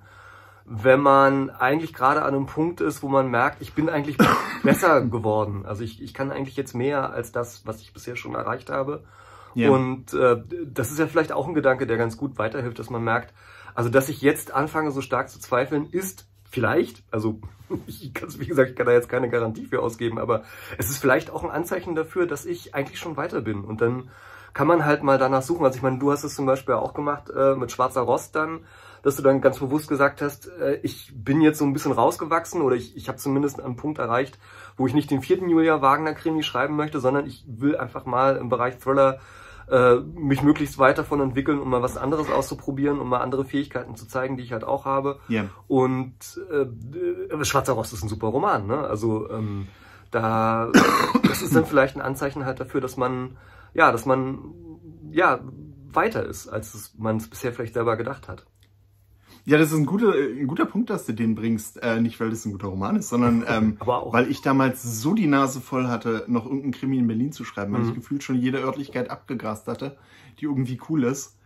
wenn 0.73 1.01
man 1.01 1.51
eigentlich 1.51 1.93
gerade 1.93 2.23
an 2.23 2.33
einem 2.33 2.47
Punkt 2.47 2.81
ist, 2.81 3.03
wo 3.03 3.09
man 3.09 3.29
merkt, 3.29 3.61
ich 3.61 3.75
bin 3.75 3.89
eigentlich 3.89 4.17
besser 4.63 5.01
geworden. 5.01 5.67
Also 5.67 5.83
ich, 5.83 6.01
ich 6.01 6.15
kann 6.15 6.31
eigentlich 6.31 6.57
jetzt 6.57 6.75
mehr 6.75 7.13
als 7.13 7.33
das, 7.33 7.67
was 7.67 7.81
ich 7.81 7.93
bisher 7.93 8.15
schon 8.15 8.37
erreicht 8.37 8.71
habe. 8.71 9.03
Ja. 9.55 9.71
Und 9.71 10.15
äh, 10.15 10.41
das 10.65 10.93
ist 10.93 11.01
ja 11.01 11.09
vielleicht 11.09 11.33
auch 11.33 11.49
ein 11.49 11.55
Gedanke, 11.55 11.89
der 11.89 11.97
ganz 11.97 12.17
gut 12.17 12.39
weiterhilft, 12.39 12.79
dass 12.79 12.89
man 12.89 13.03
merkt, 13.03 13.35
also 13.75 13.91
dass 13.91 14.09
ich 14.09 14.23
jetzt 14.23 14.55
anfange, 14.55 14.93
so 14.93 15.01
stark 15.01 15.29
zu 15.29 15.41
zweifeln, 15.41 15.91
ist 15.91 16.29
vielleicht, 16.49 17.03
also 17.11 17.41
ich 17.89 18.15
kann 18.15 18.29
wie 18.39 18.47
gesagt, 18.47 18.71
ich 18.71 18.77
kann 18.77 18.87
da 18.87 18.93
jetzt 18.93 19.09
keine 19.09 19.29
Garantie 19.29 19.67
für 19.67 19.83
ausgeben, 19.83 20.21
aber 20.21 20.45
es 20.79 20.89
ist 20.89 20.99
vielleicht 20.99 21.31
auch 21.31 21.43
ein 21.43 21.51
Anzeichen 21.51 21.97
dafür, 21.97 22.27
dass 22.27 22.47
ich 22.47 22.77
eigentlich 22.77 23.01
schon 23.01 23.17
weiter 23.17 23.41
bin. 23.41 23.65
Und 23.65 23.81
dann 23.81 24.09
kann 24.53 24.69
man 24.69 24.85
halt 24.85 25.03
mal 25.03 25.19
danach 25.19 25.43
suchen. 25.43 25.65
Also 25.65 25.77
ich 25.77 25.83
meine, 25.83 25.99
du 25.99 26.13
hast 26.13 26.23
es 26.23 26.37
zum 26.37 26.47
Beispiel 26.47 26.77
auch 26.77 26.95
gemacht 26.95 27.29
äh, 27.31 27.57
mit 27.57 27.73
Schwarzer 27.73 28.03
Rost 28.03 28.37
dann 28.37 28.61
dass 29.03 29.17
du 29.17 29.23
dann 29.23 29.41
ganz 29.41 29.59
bewusst 29.59 29.89
gesagt 29.89 30.23
hast, 30.23 30.49
äh, 30.61 30.81
ich 30.83 31.13
bin 31.15 31.41
jetzt 31.41 31.59
so 31.59 31.65
ein 31.65 31.73
bisschen 31.73 31.93
rausgewachsen 31.93 32.63
oder 32.63 32.77
ich, 32.77 32.97
ich 32.97 33.09
habe 33.09 33.19
zumindest 33.19 33.61
einen 33.61 33.77
Punkt 33.77 33.99
erreicht, 33.99 34.39
wo 34.77 34.87
ich 34.87 34.95
nicht 34.95 35.11
den 35.11 35.23
vierten 35.23 35.49
Julia 35.49 35.83
Wagner 35.83 36.15
Krimi 36.15 36.43
schreiben 36.43 36.77
möchte, 36.77 37.01
sondern 37.01 37.27
ich 37.27 37.45
will 37.47 37.77
einfach 37.77 38.05
mal 38.05 38.37
im 38.37 38.49
Bereich 38.49 38.79
Thriller 38.79 39.21
äh, 39.71 39.97
mich 39.97 40.43
möglichst 40.43 40.79
weit 40.79 40.99
davon 40.99 41.21
entwickeln, 41.21 41.61
um 41.61 41.71
mal 41.71 41.83
was 41.83 41.97
anderes 41.97 42.31
auszuprobieren, 42.31 42.99
um 42.99 43.09
mal 43.09 43.21
andere 43.21 43.45
Fähigkeiten 43.45 43.95
zu 43.95 44.07
zeigen, 44.07 44.37
die 44.37 44.43
ich 44.43 44.53
halt 44.53 44.65
auch 44.65 44.85
habe. 44.85 45.21
Yeah. 45.29 45.49
Und 45.69 46.15
äh, 46.51 47.45
Schwarzer 47.45 47.75
Rost 47.75 47.93
ist 47.93 48.03
ein 48.03 48.09
super 48.09 48.29
Roman, 48.29 48.67
ne? 48.67 48.79
Also 48.79 49.31
ähm, 49.31 49.69
da 50.11 50.71
das 51.23 51.43
ist 51.43 51.55
dann 51.55 51.67
vielleicht 51.67 51.97
ein 51.97 52.03
Anzeichen 52.03 52.45
halt 52.45 52.59
dafür, 52.59 52.81
dass 52.81 52.97
man 52.97 53.37
ja, 53.73 53.93
dass 53.93 54.07
man 54.07 54.39
ja 55.11 55.41
weiter 55.93 56.25
ist, 56.25 56.49
als 56.49 56.95
man 56.99 57.17
es 57.17 57.29
bisher 57.29 57.53
vielleicht 57.53 57.75
selber 57.75 57.97
gedacht 57.97 58.29
hat. 58.29 58.47
Ja, 59.45 59.59
das 59.59 59.73
ist 59.73 59.79
ein 59.79 59.87
guter, 59.87 60.13
ein 60.13 60.47
guter 60.47 60.67
Punkt, 60.67 60.91
dass 60.91 61.07
du 61.07 61.13
den 61.13 61.35
bringst. 61.35 61.83
Äh, 61.83 62.01
nicht, 62.01 62.21
weil 62.21 62.31
das 62.31 62.45
ein 62.45 62.53
guter 62.53 62.69
Roman 62.69 62.97
ist, 62.97 63.09
sondern 63.09 63.45
ähm, 63.49 63.79
weil 63.81 64.31
ich 64.31 64.43
damals 64.43 64.83
so 64.83 65.15
die 65.15 65.27
Nase 65.27 65.61
voll 65.61 65.89
hatte, 65.89 66.25
noch 66.29 66.45
irgendeinen 66.45 66.73
Krimi 66.73 66.99
in 66.99 67.07
Berlin 67.07 67.33
zu 67.33 67.45
schreiben, 67.45 67.73
weil 67.73 67.83
mhm. 67.83 67.89
ich 67.89 67.95
gefühlt 67.95 68.23
schon 68.23 68.37
jede 68.37 68.59
Örtlichkeit 68.59 69.11
abgegrast 69.11 69.67
hatte, 69.67 69.97
die 70.39 70.45
irgendwie 70.45 70.81
cool 70.89 71.05
ist. 71.05 71.37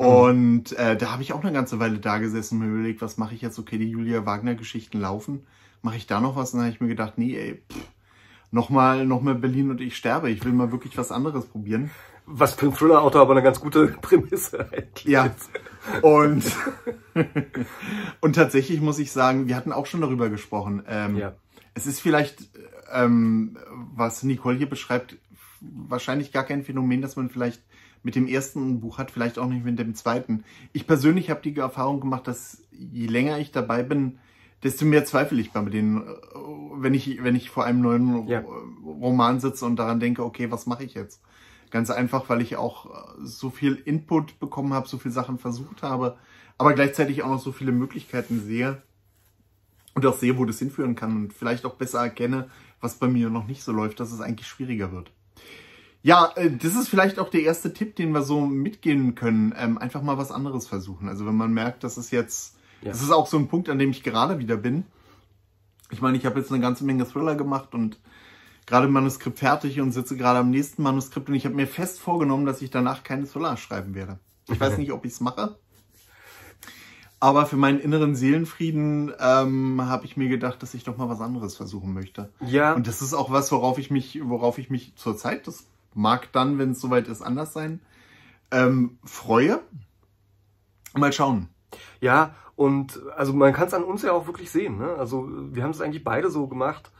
Mhm. 0.00 0.06
Und 0.06 0.72
äh, 0.78 0.96
da 0.96 1.12
habe 1.12 1.22
ich 1.22 1.32
auch 1.32 1.42
eine 1.42 1.52
ganze 1.52 1.78
Weile 1.78 1.98
da 1.98 2.18
gesessen 2.18 2.60
und 2.60 2.66
mir 2.66 2.74
überlegt, 2.74 3.02
was 3.02 3.18
mache 3.18 3.34
ich 3.34 3.42
jetzt? 3.42 3.58
Okay, 3.58 3.78
die 3.78 3.90
Julia 3.90 4.24
Wagner-Geschichten 4.24 5.00
laufen. 5.00 5.46
Mache 5.82 5.96
ich 5.96 6.06
da 6.06 6.20
noch 6.20 6.36
was? 6.36 6.52
Und 6.52 6.58
dann 6.58 6.66
habe 6.66 6.74
ich 6.74 6.80
mir 6.80 6.88
gedacht, 6.88 7.14
nee, 7.16 7.36
ey, 7.36 7.62
pff, 7.68 7.88
nochmal 8.52 9.04
noch 9.04 9.20
mal 9.20 9.34
Berlin 9.34 9.70
und 9.70 9.80
ich 9.80 9.96
sterbe. 9.96 10.30
Ich 10.30 10.44
will 10.44 10.52
mal 10.52 10.70
wirklich 10.70 10.96
was 10.96 11.10
anderes 11.10 11.46
probieren. 11.46 11.90
Was 12.26 12.54
für 12.54 12.66
ein 12.66 12.74
Thriller-Autor 12.74 13.22
aber 13.22 13.32
eine 13.32 13.42
ganz 13.42 13.60
gute 13.60 13.88
Prämisse 14.00 14.68
eigentlich 14.72 15.04
ja. 15.06 15.26
ist. 15.26 15.50
Und, 16.02 16.44
und 18.20 18.34
tatsächlich 18.34 18.80
muss 18.80 18.98
ich 18.98 19.10
sagen, 19.12 19.48
wir 19.48 19.56
hatten 19.56 19.72
auch 19.72 19.86
schon 19.86 20.00
darüber 20.00 20.30
gesprochen. 20.30 20.84
Ähm, 20.88 21.16
ja. 21.16 21.34
Es 21.74 21.86
ist 21.86 22.00
vielleicht, 22.00 22.48
ähm, 22.92 23.58
was 23.94 24.22
Nicole 24.22 24.56
hier 24.56 24.68
beschreibt, 24.68 25.16
wahrscheinlich 25.60 26.32
gar 26.32 26.44
kein 26.44 26.64
Phänomen, 26.64 27.02
dass 27.02 27.16
man 27.16 27.30
vielleicht 27.30 27.62
mit 28.02 28.14
dem 28.14 28.26
ersten 28.26 28.80
Buch 28.80 28.98
hat, 28.98 29.10
vielleicht 29.10 29.38
auch 29.38 29.46
nicht 29.46 29.64
mit 29.64 29.78
dem 29.78 29.94
zweiten. 29.94 30.44
Ich 30.72 30.86
persönlich 30.86 31.30
habe 31.30 31.40
die 31.42 31.56
Erfahrung 31.56 32.00
gemacht, 32.00 32.26
dass 32.26 32.62
je 32.72 33.06
länger 33.06 33.38
ich 33.38 33.52
dabei 33.52 33.82
bin, 33.82 34.18
desto 34.62 34.84
mehr 34.84 35.04
zweifle 35.04 35.40
ich 35.40 35.52
bei 35.52 35.60
denen, 35.62 36.02
äh, 36.02 36.14
wenn 36.76 36.94
ich, 36.94 37.22
wenn 37.22 37.36
ich 37.36 37.50
vor 37.50 37.64
einem 37.64 37.80
neuen 37.80 38.28
ja. 38.28 38.44
Roman 38.84 39.40
sitze 39.40 39.66
und 39.66 39.76
daran 39.76 40.00
denke, 40.00 40.24
okay, 40.24 40.50
was 40.50 40.66
mache 40.66 40.84
ich 40.84 40.94
jetzt? 40.94 41.20
Ganz 41.72 41.88
einfach, 41.88 42.28
weil 42.28 42.42
ich 42.42 42.56
auch 42.56 42.86
äh, 42.86 43.24
so 43.24 43.48
viel 43.48 43.76
Input 43.86 44.38
bekommen 44.38 44.74
habe, 44.74 44.86
so 44.86 44.98
viele 44.98 45.14
Sachen 45.14 45.38
versucht 45.38 45.82
habe, 45.82 46.18
aber 46.58 46.74
gleichzeitig 46.74 47.22
auch 47.22 47.30
noch 47.30 47.40
so 47.40 47.50
viele 47.50 47.72
Möglichkeiten 47.72 48.40
sehe 48.40 48.82
und 49.94 50.04
auch 50.04 50.16
sehe, 50.16 50.36
wo 50.36 50.44
das 50.44 50.58
hinführen 50.58 50.96
kann 50.96 51.16
und 51.16 51.32
vielleicht 51.32 51.64
auch 51.64 51.74
besser 51.74 52.00
erkenne, 52.00 52.50
was 52.82 52.96
bei 52.96 53.08
mir 53.08 53.30
noch 53.30 53.46
nicht 53.46 53.62
so 53.62 53.72
läuft, 53.72 54.00
dass 54.00 54.12
es 54.12 54.20
eigentlich 54.20 54.46
schwieriger 54.48 54.92
wird. 54.92 55.10
Ja, 56.02 56.32
äh, 56.36 56.50
das 56.50 56.74
ist 56.74 56.90
vielleicht 56.90 57.18
auch 57.18 57.30
der 57.30 57.42
erste 57.42 57.72
Tipp, 57.72 57.96
den 57.96 58.12
wir 58.12 58.22
so 58.22 58.42
mitgehen 58.42 59.14
können. 59.14 59.54
Ähm, 59.56 59.78
einfach 59.78 60.02
mal 60.02 60.18
was 60.18 60.30
anderes 60.30 60.66
versuchen. 60.66 61.08
Also 61.08 61.24
wenn 61.24 61.36
man 61.36 61.54
merkt, 61.54 61.84
dass 61.84 61.96
es 61.96 62.10
jetzt, 62.10 62.56
ja. 62.82 62.90
das 62.90 63.00
ist 63.00 63.12
auch 63.12 63.26
so 63.26 63.38
ein 63.38 63.48
Punkt, 63.48 63.70
an 63.70 63.78
dem 63.78 63.92
ich 63.92 64.02
gerade 64.02 64.38
wieder 64.38 64.58
bin. 64.58 64.84
Ich 65.90 66.02
meine, 66.02 66.18
ich 66.18 66.26
habe 66.26 66.38
jetzt 66.38 66.52
eine 66.52 66.60
ganze 66.60 66.84
Menge 66.84 67.06
Thriller 67.06 67.34
gemacht 67.34 67.74
und 67.74 67.98
gerade 68.66 68.88
Manuskript 68.88 69.38
fertig 69.38 69.80
und 69.80 69.92
sitze 69.92 70.16
gerade 70.16 70.38
am 70.38 70.50
nächsten 70.50 70.82
Manuskript 70.82 71.28
und 71.28 71.34
ich 71.34 71.44
habe 71.44 71.54
mir 71.54 71.66
fest 71.66 72.00
vorgenommen, 72.00 72.46
dass 72.46 72.62
ich 72.62 72.70
danach 72.70 73.02
keine 73.02 73.26
Thriller 73.26 73.56
schreiben 73.56 73.94
werde. 73.94 74.18
Ich 74.48 74.60
weiß 74.60 74.76
nicht, 74.78 74.92
ob 74.92 75.04
ich 75.04 75.12
es 75.12 75.20
mache. 75.20 75.56
Aber 77.20 77.46
für 77.46 77.56
meinen 77.56 77.78
inneren 77.78 78.16
Seelenfrieden 78.16 79.12
ähm, 79.20 79.80
habe 79.82 80.06
ich 80.06 80.16
mir 80.16 80.28
gedacht, 80.28 80.60
dass 80.60 80.74
ich 80.74 80.82
doch 80.82 80.96
mal 80.96 81.08
was 81.08 81.20
anderes 81.20 81.56
versuchen 81.56 81.92
möchte. 81.92 82.32
Ja. 82.40 82.72
Und 82.72 82.88
das 82.88 83.00
ist 83.00 83.14
auch 83.14 83.30
was, 83.30 83.52
worauf 83.52 83.78
ich 83.78 83.92
mich, 83.92 84.18
worauf 84.24 84.58
ich 84.58 84.70
mich 84.70 84.96
zurzeit, 84.96 85.46
das 85.46 85.66
mag 85.94 86.32
dann, 86.32 86.58
wenn 86.58 86.72
es 86.72 86.80
soweit 86.80 87.06
ist, 87.06 87.22
anders 87.22 87.52
sein, 87.52 87.80
ähm, 88.50 88.98
freue. 89.04 89.60
Mal 90.94 91.12
schauen. 91.12 91.48
Ja, 92.00 92.34
und 92.56 93.00
also 93.16 93.32
man 93.32 93.52
kann 93.52 93.68
es 93.68 93.74
an 93.74 93.84
uns 93.84 94.02
ja 94.02 94.12
auch 94.12 94.26
wirklich 94.26 94.50
sehen. 94.50 94.78
Ne? 94.78 94.94
Also 94.98 95.28
wir 95.30 95.62
haben 95.62 95.70
es 95.70 95.80
eigentlich 95.80 96.04
beide 96.04 96.30
so 96.30 96.48
gemacht. 96.48 96.90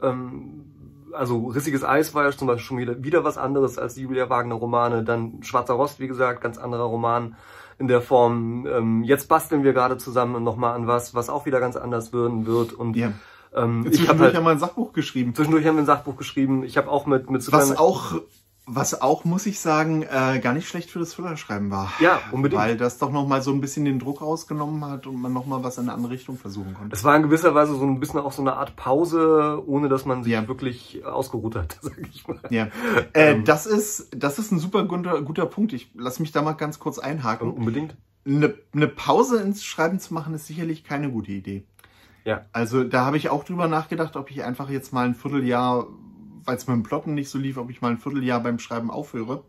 Ähm, 0.00 0.64
also 1.12 1.46
Rissiges 1.48 1.84
Eis 1.84 2.14
war 2.14 2.24
ja 2.24 2.32
zum 2.32 2.48
Beispiel 2.48 2.64
schon 2.64 2.78
wieder, 2.78 3.02
wieder 3.02 3.24
was 3.24 3.38
anderes 3.38 3.78
als 3.78 3.94
die 3.94 4.02
Julia 4.02 4.28
Wagner 4.28 4.54
Romane. 4.54 5.04
Dann 5.04 5.42
Schwarzer 5.42 5.74
Rost, 5.74 6.00
wie 6.00 6.08
gesagt, 6.08 6.40
ganz 6.40 6.58
anderer 6.58 6.84
Roman 6.84 7.36
in 7.78 7.88
der 7.88 8.00
Form. 8.00 8.66
Ähm, 8.66 9.02
jetzt 9.04 9.28
basteln 9.28 9.64
wir 9.64 9.72
gerade 9.72 9.96
zusammen 9.98 10.42
nochmal 10.42 10.74
an 10.74 10.86
was, 10.86 11.14
was 11.14 11.30
auch 11.30 11.46
wieder 11.46 11.60
ganz 11.60 11.76
anders 11.76 12.12
werden 12.12 12.46
wird. 12.46 12.72
Und 12.72 12.96
ja. 12.96 13.12
ähm, 13.54 13.86
ich 13.90 14.08
habe 14.08 14.20
halt, 14.20 14.36
haben 14.36 14.44
wir 14.44 14.50
ein 14.50 14.58
Sachbuch 14.58 14.92
geschrieben. 14.92 15.34
Zwischendurch 15.34 15.66
haben 15.66 15.76
wir 15.76 15.82
ein 15.82 15.86
Sachbuch 15.86 16.16
geschrieben. 16.16 16.64
Ich 16.64 16.76
habe 16.76 16.90
auch 16.90 17.06
mit 17.06 17.30
mit 17.30 17.50
was 17.52 17.76
auch 17.76 18.20
was 18.66 19.00
auch, 19.02 19.24
muss 19.24 19.46
ich 19.46 19.58
sagen, 19.58 20.02
äh, 20.02 20.38
gar 20.38 20.52
nicht 20.52 20.68
schlecht 20.68 20.88
für 20.90 21.00
das 21.00 21.14
Füllerschreiben 21.14 21.70
war. 21.70 21.92
Ja, 21.98 22.20
unbedingt. 22.30 22.62
Weil 22.62 22.76
das 22.76 22.98
doch 22.98 23.10
nochmal 23.10 23.42
so 23.42 23.50
ein 23.50 23.60
bisschen 23.60 23.84
den 23.84 23.98
Druck 23.98 24.20
rausgenommen 24.20 24.84
hat 24.84 25.06
und 25.08 25.20
man 25.20 25.32
nochmal 25.32 25.64
was 25.64 25.78
in 25.78 25.84
eine 25.84 25.94
andere 25.94 26.12
Richtung 26.12 26.36
versuchen 26.36 26.74
konnte. 26.74 26.94
Es 26.94 27.02
war 27.02 27.16
in 27.16 27.22
gewisser 27.22 27.54
Weise 27.54 27.74
so 27.74 27.84
ein 27.84 27.98
bisschen 27.98 28.20
auch 28.20 28.30
so 28.30 28.40
eine 28.40 28.54
Art 28.54 28.76
Pause, 28.76 29.60
ohne 29.66 29.88
dass 29.88 30.04
man 30.04 30.22
sich 30.22 30.32
ja. 30.32 30.46
wirklich 30.46 31.04
ausgeruht 31.04 31.56
hat, 31.56 31.78
sag 31.82 31.98
ich 31.98 32.26
mal. 32.28 32.38
Ja. 32.50 32.68
Äh, 33.14 33.32
ähm. 33.32 33.44
das, 33.44 33.66
ist, 33.66 34.08
das 34.16 34.38
ist 34.38 34.52
ein 34.52 34.60
super 34.60 34.84
guter, 34.84 35.22
guter 35.22 35.46
Punkt. 35.46 35.72
Ich 35.72 35.90
lass 35.94 36.20
mich 36.20 36.30
da 36.30 36.40
mal 36.40 36.52
ganz 36.52 36.78
kurz 36.78 37.00
einhaken. 37.00 37.50
Unbedingt. 37.50 37.96
Eine, 38.24 38.54
eine 38.72 38.86
Pause 38.86 39.40
ins 39.40 39.64
Schreiben 39.64 39.98
zu 39.98 40.14
machen, 40.14 40.34
ist 40.34 40.46
sicherlich 40.46 40.84
keine 40.84 41.10
gute 41.10 41.32
Idee. 41.32 41.64
Ja. 42.24 42.46
Also 42.52 42.84
da 42.84 43.04
habe 43.04 43.16
ich 43.16 43.30
auch 43.30 43.42
drüber 43.42 43.66
nachgedacht, 43.66 44.14
ob 44.14 44.30
ich 44.30 44.44
einfach 44.44 44.70
jetzt 44.70 44.92
mal 44.92 45.04
ein 45.04 45.16
Vierteljahr 45.16 45.88
weil 46.44 46.56
es 46.56 46.66
mit 46.66 46.74
dem 46.74 46.82
Plotten 46.82 47.14
nicht 47.14 47.28
so 47.28 47.38
lief, 47.38 47.56
ob 47.56 47.70
ich 47.70 47.80
mal 47.80 47.90
ein 47.90 47.98
Vierteljahr 47.98 48.42
beim 48.42 48.58
Schreiben 48.58 48.90
aufhöre. 48.90 49.44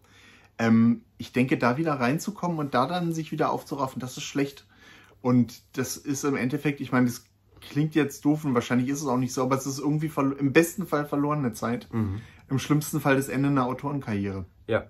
Ähm, 0.57 1.03
ich 1.17 1.33
denke, 1.33 1.57
da 1.57 1.77
wieder 1.77 1.93
reinzukommen 1.93 2.59
und 2.59 2.73
da 2.73 2.85
dann 2.85 3.13
sich 3.13 3.31
wieder 3.31 3.51
aufzuraffen, 3.51 3.99
das 3.99 4.17
ist 4.17 4.23
schlecht. 4.23 4.65
Und 5.21 5.61
das 5.77 5.97
ist 5.97 6.23
im 6.23 6.35
Endeffekt, 6.35 6.81
ich 6.81 6.91
meine, 6.91 7.07
das 7.07 7.25
klingt 7.61 7.95
jetzt 7.95 8.25
doof 8.25 8.43
und 8.45 8.53
wahrscheinlich 8.53 8.89
ist 8.89 9.01
es 9.01 9.07
auch 9.07 9.17
nicht 9.17 9.33
so, 9.33 9.41
aber 9.41 9.55
es 9.55 9.65
ist 9.65 9.79
irgendwie 9.79 10.11
im 10.37 10.51
besten 10.51 10.85
Fall 10.85 11.05
verlorene 11.05 11.53
Zeit. 11.53 11.87
Mhm. 11.91 12.21
Im 12.49 12.59
schlimmsten 12.59 12.99
Fall 12.99 13.15
das 13.15 13.29
Ende 13.29 13.49
einer 13.49 13.65
Autorenkarriere. 13.65 14.45
Ja. 14.67 14.87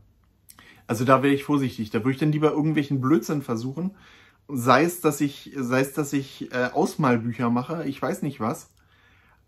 Also 0.88 1.06
da 1.06 1.24
wäre 1.24 1.34
ich 1.34 1.44
vorsichtig. 1.44 1.92
Da 1.92 2.00
würde 2.00 2.12
ich 2.12 2.18
dann 2.18 2.32
lieber 2.32 2.52
irgendwelchen 2.52 3.00
Blödsinn 3.00 3.42
versuchen. 3.42 3.96
Sei 4.50 4.84
es, 4.84 5.02
dass 5.02 5.22
ich, 5.22 5.52
sei 5.56 5.80
es, 5.80 5.94
dass 5.94 6.12
ich 6.12 6.52
äh, 6.52 6.70
Ausmalbücher 6.74 7.50
mache, 7.50 7.86
ich 7.86 8.02
weiß 8.02 8.24
nicht 8.24 8.40
was. 8.40 8.70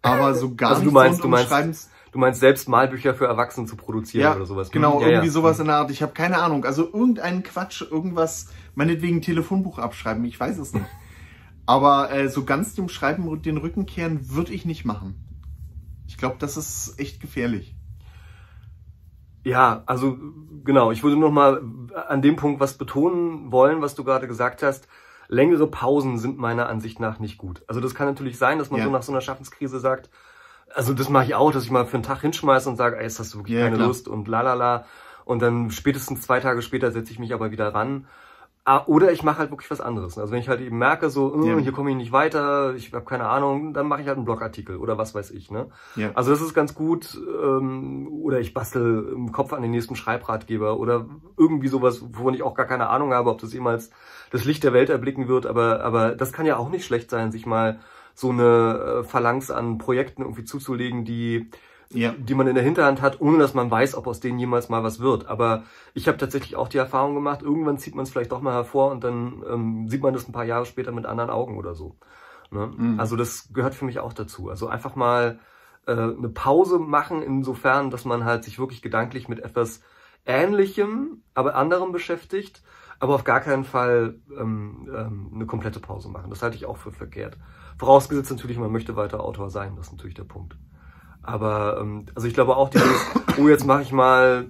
Aber 0.02 0.36
so 0.36 0.56
gar 0.56 0.70
also 0.70 0.82
nicht 0.82 0.90
du 0.90 0.94
meinst, 0.94 1.24
du 1.24 1.28
meinst, 1.28 1.90
Du 2.16 2.20
meinst 2.22 2.40
selbst 2.40 2.70
Malbücher 2.70 3.14
für 3.14 3.26
Erwachsene 3.26 3.68
zu 3.68 3.76
produzieren 3.76 4.24
ja, 4.24 4.36
oder 4.38 4.46
sowas? 4.46 4.72
Genau, 4.72 5.02
ja, 5.02 5.08
irgendwie 5.08 5.28
ja. 5.28 5.34
sowas 5.34 5.60
in 5.60 5.66
der 5.66 5.76
Art. 5.76 5.92
Ich 5.92 6.02
habe 6.02 6.14
keine 6.14 6.38
Ahnung. 6.38 6.64
Also 6.64 6.86
irgendeinen 6.86 7.44
Quatsch, 7.44 7.82
irgendwas, 7.82 8.54
meinetwegen 8.74 9.22
Telefonbuch 9.22 9.80
abschreiben, 9.80 10.24
ich 10.24 10.40
weiß 10.40 10.58
es 10.60 10.74
nicht. 10.74 10.86
Aber 11.66 12.14
äh, 12.14 12.30
so 12.30 12.46
ganz 12.46 12.74
dem 12.74 12.88
Schreiben 12.88 13.42
den 13.42 13.58
Rücken 13.58 13.86
kehren 13.86 14.30
würde 14.30 14.54
ich 14.54 14.64
nicht 14.64 14.86
machen. 14.86 15.26
Ich 16.08 16.18
glaube, 16.18 16.38
das 16.40 16.56
ist 16.56 16.98
echt 17.02 17.20
gefährlich. 17.20 17.76
Ja, 19.44 19.84
also 19.86 20.18
genau, 20.64 20.92
ich 20.92 21.04
würde 21.04 21.18
nochmal 21.18 21.64
an 22.08 22.22
dem 22.22 22.38
Punkt 22.38 22.62
was 22.62 22.78
betonen 22.78 23.52
wollen, 23.52 23.82
was 23.82 23.94
du 23.94 24.06
gerade 24.06 24.30
gesagt 24.30 24.64
hast. 24.64 24.88
Längere 25.28 25.68
Pausen 25.68 26.18
sind 26.18 26.38
meiner 26.38 26.70
Ansicht 26.70 27.02
nach 27.02 27.20
nicht 27.20 27.38
gut. 27.38 27.62
Also 27.68 27.82
das 27.82 27.94
kann 27.94 28.08
natürlich 28.08 28.38
sein, 28.38 28.58
dass 28.58 28.72
man 28.72 28.80
ja. 28.80 28.86
so 28.86 28.92
nach 28.92 29.04
so 29.04 29.12
einer 29.12 29.20
Schaffenskrise 29.20 29.82
sagt, 29.82 30.10
also 30.74 30.94
das 30.94 31.10
mache 31.10 31.26
ich 31.26 31.36
auch, 31.36 31.52
dass 31.52 31.64
ich 31.64 31.72
mal 31.72 31.86
für 31.86 31.96
einen 31.96 32.04
Tag 32.04 32.22
hinschmeiße 32.22 32.70
und 32.70 32.76
sage, 32.76 32.98
ey, 32.98 33.04
jetzt 33.04 33.20
hast 33.20 33.34
du 33.34 33.40
wirklich 33.40 33.58
ja, 33.58 33.64
keine 33.64 33.78
klar. 33.78 33.88
Lust 33.88 34.08
und 34.08 34.28
lalala. 34.28 34.86
Und 35.24 35.42
dann 35.42 35.72
spätestens 35.72 36.22
zwei 36.22 36.40
Tage 36.40 36.62
später 36.62 36.92
setze 36.92 37.12
ich 37.12 37.20
mich 37.20 37.34
aber 37.34 37.52
wieder 37.52 37.74
ran. 37.74 38.08
Ah, 38.68 38.84
oder 38.88 39.12
ich 39.12 39.22
mache 39.22 39.38
halt 39.38 39.52
wirklich 39.52 39.70
was 39.70 39.80
anderes. 39.80 40.18
Also 40.18 40.32
wenn 40.34 40.40
ich 40.40 40.50
halt 40.50 40.60
eben 40.60 40.80
merke, 40.80 41.12
so, 41.12 41.44
äh, 41.44 41.50
ja. 41.50 41.58
hier 41.60 41.72
komme 41.72 41.92
ich 41.92 41.96
nicht 41.96 42.12
weiter, 42.12 42.74
ich 42.74 42.92
habe 42.94 43.06
keine 43.06 43.28
Ahnung, 43.28 43.76
dann 43.76 43.88
mache 43.88 44.02
ich 44.02 44.08
halt 44.08 44.18
einen 44.18 44.26
Blogartikel 44.26 44.78
oder 44.78 44.98
was 44.98 45.14
weiß 45.14 45.30
ich. 45.32 45.52
Ne? 45.52 45.68
Ja. 45.96 46.10
Also 46.16 46.32
das 46.32 46.42
ist 46.42 46.56
ganz 46.56 46.74
gut. 46.74 47.16
Ähm, 47.16 48.08
oder 48.08 48.40
ich 48.40 48.56
bastel 48.56 49.08
im 49.14 49.32
Kopf 49.32 49.54
an 49.54 49.62
den 49.62 49.70
nächsten 49.70 49.96
Schreibratgeber 49.96 50.80
oder 50.80 51.06
irgendwie 51.38 51.68
sowas, 51.68 52.02
wovon 52.02 52.34
ich 52.34 52.42
auch 52.42 52.56
gar 52.56 52.66
keine 52.66 52.90
Ahnung 52.90 53.14
habe, 53.14 53.30
ob 53.30 53.40
das 53.40 53.54
jemals 53.54 53.92
das 54.32 54.46
Licht 54.46 54.64
der 54.64 54.74
Welt 54.74 54.90
erblicken 54.90 55.28
wird. 55.28 55.46
Aber, 55.46 55.84
aber 55.84 56.16
das 56.16 56.34
kann 56.34 56.48
ja 56.48 56.58
auch 56.58 56.70
nicht 56.70 56.86
schlecht 56.86 57.12
sein, 57.12 57.32
sich 57.32 57.46
mal 57.46 57.80
so 58.16 58.32
eine 58.32 59.02
äh, 59.02 59.04
Phalanx 59.04 59.52
an 59.52 59.78
Projekten 59.78 60.24
irgendwie 60.24 60.46
zuzulegen, 60.46 61.06
die 61.06 61.52
ja. 61.92 62.14
die 62.18 62.34
man 62.34 62.48
in 62.48 62.56
der 62.56 62.64
Hinterhand 62.64 63.02
hat, 63.02 63.22
ohne 63.22 63.38
dass 63.38 63.54
man 63.54 63.70
weiß, 63.70 63.96
ob 63.96 64.08
aus 64.08 64.20
denen 64.20 64.40
jemals 64.40 64.70
mal 64.70 64.84
was 64.84 65.00
wird. 65.00 65.28
Aber 65.28 65.64
ich 65.94 66.08
habe 66.08 66.18
tatsächlich 66.18 66.56
auch 66.56 66.68
die 66.68 66.78
Erfahrung 66.78 67.14
gemacht, 67.14 67.42
irgendwann 67.42 67.78
zieht 67.78 67.96
man 67.96 68.04
es 68.04 68.10
vielleicht 68.10 68.32
doch 68.32 68.42
mal 68.42 68.54
hervor 68.54 68.92
und 68.92 69.04
dann 69.04 69.44
ähm, 69.50 69.88
sieht 69.88 70.02
man 70.02 70.14
das 70.14 70.28
ein 70.28 70.32
paar 70.32 70.46
Jahre 70.46 70.66
später 70.66 70.92
mit 70.92 71.06
anderen 71.06 71.30
Augen 71.30 71.58
oder 71.58 71.76
so. 71.76 71.96
Ne? 72.52 72.72
Mhm. 72.76 73.00
Also 73.00 73.16
das 73.16 73.50
gehört 73.54 73.76
für 73.76 73.86
mich 73.86 74.00
auch 74.00 74.14
dazu. 74.14 74.50
Also 74.50 74.68
einfach 74.68 74.96
mal 74.96 75.40
äh, 75.88 75.92
eine 75.92 76.30
Pause 76.30 76.80
machen, 76.80 77.22
insofern, 77.22 77.92
dass 77.92 78.06
man 78.06 78.26
halt 78.26 78.44
sich 78.44 78.60
wirklich 78.60 78.82
gedanklich 78.82 79.28
mit 79.28 79.40
etwas 79.40 79.82
Ähnlichem, 80.26 81.24
aber 81.34 81.56
anderem 81.56 81.92
beschäftigt, 81.92 82.64
aber 83.00 83.16
auf 83.16 83.24
gar 83.24 83.42
keinen 83.42 83.64
Fall 83.64 84.20
ähm, 84.38 84.90
ähm, 84.94 85.32
eine 85.36 85.46
komplette 85.46 85.80
Pause 85.80 86.10
machen. 86.10 86.30
Das 86.30 86.42
halte 86.42 86.56
ich 86.56 86.66
auch 86.66 86.78
für 86.78 86.92
verkehrt. 86.92 87.38
Vorausgesetzt 87.78 88.32
natürlich, 88.32 88.58
man 88.58 88.72
möchte 88.72 88.96
weiter 88.96 89.24
Autor 89.24 89.50
sein, 89.50 89.76
das 89.76 89.88
ist 89.88 89.94
natürlich 89.94 90.16
der 90.16 90.24
Punkt. 90.24 90.58
Aber 91.22 91.80
ähm, 91.82 92.06
also 92.16 92.28
ich 92.28 92.34
glaube 92.34 92.56
auch 92.56 92.70
dieses, 92.70 93.06
oh 93.40 93.48
jetzt 93.48 93.66
mache 93.66 93.82
ich 93.82 93.92
mal 93.92 94.48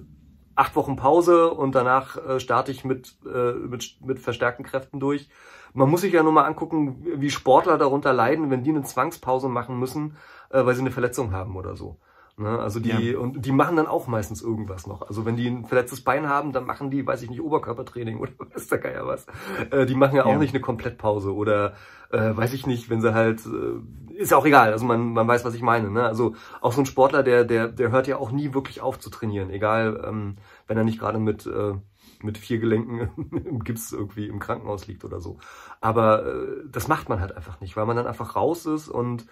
acht 0.54 0.76
Wochen 0.76 0.96
Pause 0.96 1.50
und 1.50 1.74
danach 1.74 2.16
äh, 2.16 2.40
starte 2.40 2.72
ich 2.72 2.84
mit, 2.84 3.16
äh, 3.26 3.52
mit, 3.52 3.98
mit 4.04 4.18
verstärkten 4.18 4.64
Kräften 4.64 5.00
durch. 5.00 5.28
Man 5.74 5.90
muss 5.90 6.00
sich 6.00 6.12
ja 6.12 6.22
nur 6.22 6.32
mal 6.32 6.44
angucken, 6.44 7.04
wie 7.20 7.30
Sportler 7.30 7.76
darunter 7.76 8.12
leiden, 8.12 8.50
wenn 8.50 8.64
die 8.64 8.70
eine 8.70 8.82
Zwangspause 8.82 9.48
machen 9.48 9.78
müssen, 9.78 10.16
äh, 10.50 10.64
weil 10.64 10.74
sie 10.74 10.80
eine 10.80 10.90
Verletzung 10.90 11.32
haben 11.32 11.56
oder 11.56 11.76
so. 11.76 11.98
Ne? 12.38 12.58
Also 12.58 12.80
die, 12.80 13.12
ja. 13.12 13.18
und 13.18 13.46
die 13.46 13.52
machen 13.52 13.76
dann 13.76 13.86
auch 13.86 14.08
meistens 14.08 14.42
irgendwas 14.42 14.86
noch. 14.86 15.00
Also 15.08 15.24
wenn 15.24 15.36
die 15.36 15.48
ein 15.48 15.64
verletztes 15.64 16.02
Bein 16.02 16.28
haben, 16.28 16.52
dann 16.52 16.66
machen 16.66 16.90
die, 16.90 17.06
weiß 17.06 17.22
ich 17.22 17.30
nicht, 17.30 17.40
Oberkörpertraining 17.40 18.18
oder 18.20 18.32
was 18.52 18.66
der 18.66 18.78
Geier 18.78 19.06
was. 19.06 19.26
Äh, 19.70 19.86
die 19.86 19.94
machen 19.94 20.16
ja 20.16 20.26
auch 20.26 20.32
ja. 20.32 20.38
nicht 20.38 20.52
eine 20.54 20.60
Komplettpause 20.60 21.34
oder 21.34 21.72
äh, 22.10 22.36
weiß 22.36 22.52
ich 22.52 22.66
nicht, 22.66 22.90
wenn 22.90 23.00
sie 23.00 23.14
halt, 23.14 23.46
äh, 23.46 24.14
ist 24.14 24.32
ja 24.32 24.36
auch 24.36 24.44
egal, 24.44 24.72
also 24.72 24.84
man, 24.84 25.12
man 25.14 25.26
weiß, 25.26 25.46
was 25.46 25.54
ich 25.54 25.62
meine. 25.62 25.90
Ne? 25.90 26.04
Also 26.04 26.34
auch 26.60 26.72
so 26.72 26.82
ein 26.82 26.86
Sportler, 26.86 27.22
der, 27.22 27.44
der, 27.44 27.68
der 27.68 27.90
hört 27.90 28.06
ja 28.06 28.18
auch 28.18 28.30
nie 28.30 28.52
wirklich 28.52 28.82
auf 28.82 28.98
zu 28.98 29.08
trainieren, 29.08 29.48
egal, 29.48 30.04
ähm, 30.06 30.36
wenn 30.66 30.76
er 30.76 30.84
nicht 30.84 31.00
gerade 31.00 31.18
mit, 31.18 31.46
äh, 31.46 31.74
mit 32.22 32.36
vier 32.36 32.58
Gelenken 32.58 33.10
im 33.46 33.64
Gips 33.64 33.92
irgendwie 33.92 34.28
im 34.28 34.40
Krankenhaus 34.40 34.86
liegt 34.86 35.06
oder 35.06 35.20
so. 35.20 35.38
Aber 35.80 36.26
äh, 36.26 36.64
das 36.70 36.86
macht 36.86 37.08
man 37.08 37.20
halt 37.20 37.34
einfach 37.34 37.62
nicht, 37.62 37.78
weil 37.78 37.86
man 37.86 37.96
dann 37.96 38.06
einfach 38.06 38.36
raus 38.36 38.66
ist 38.66 38.88
und 38.90 39.24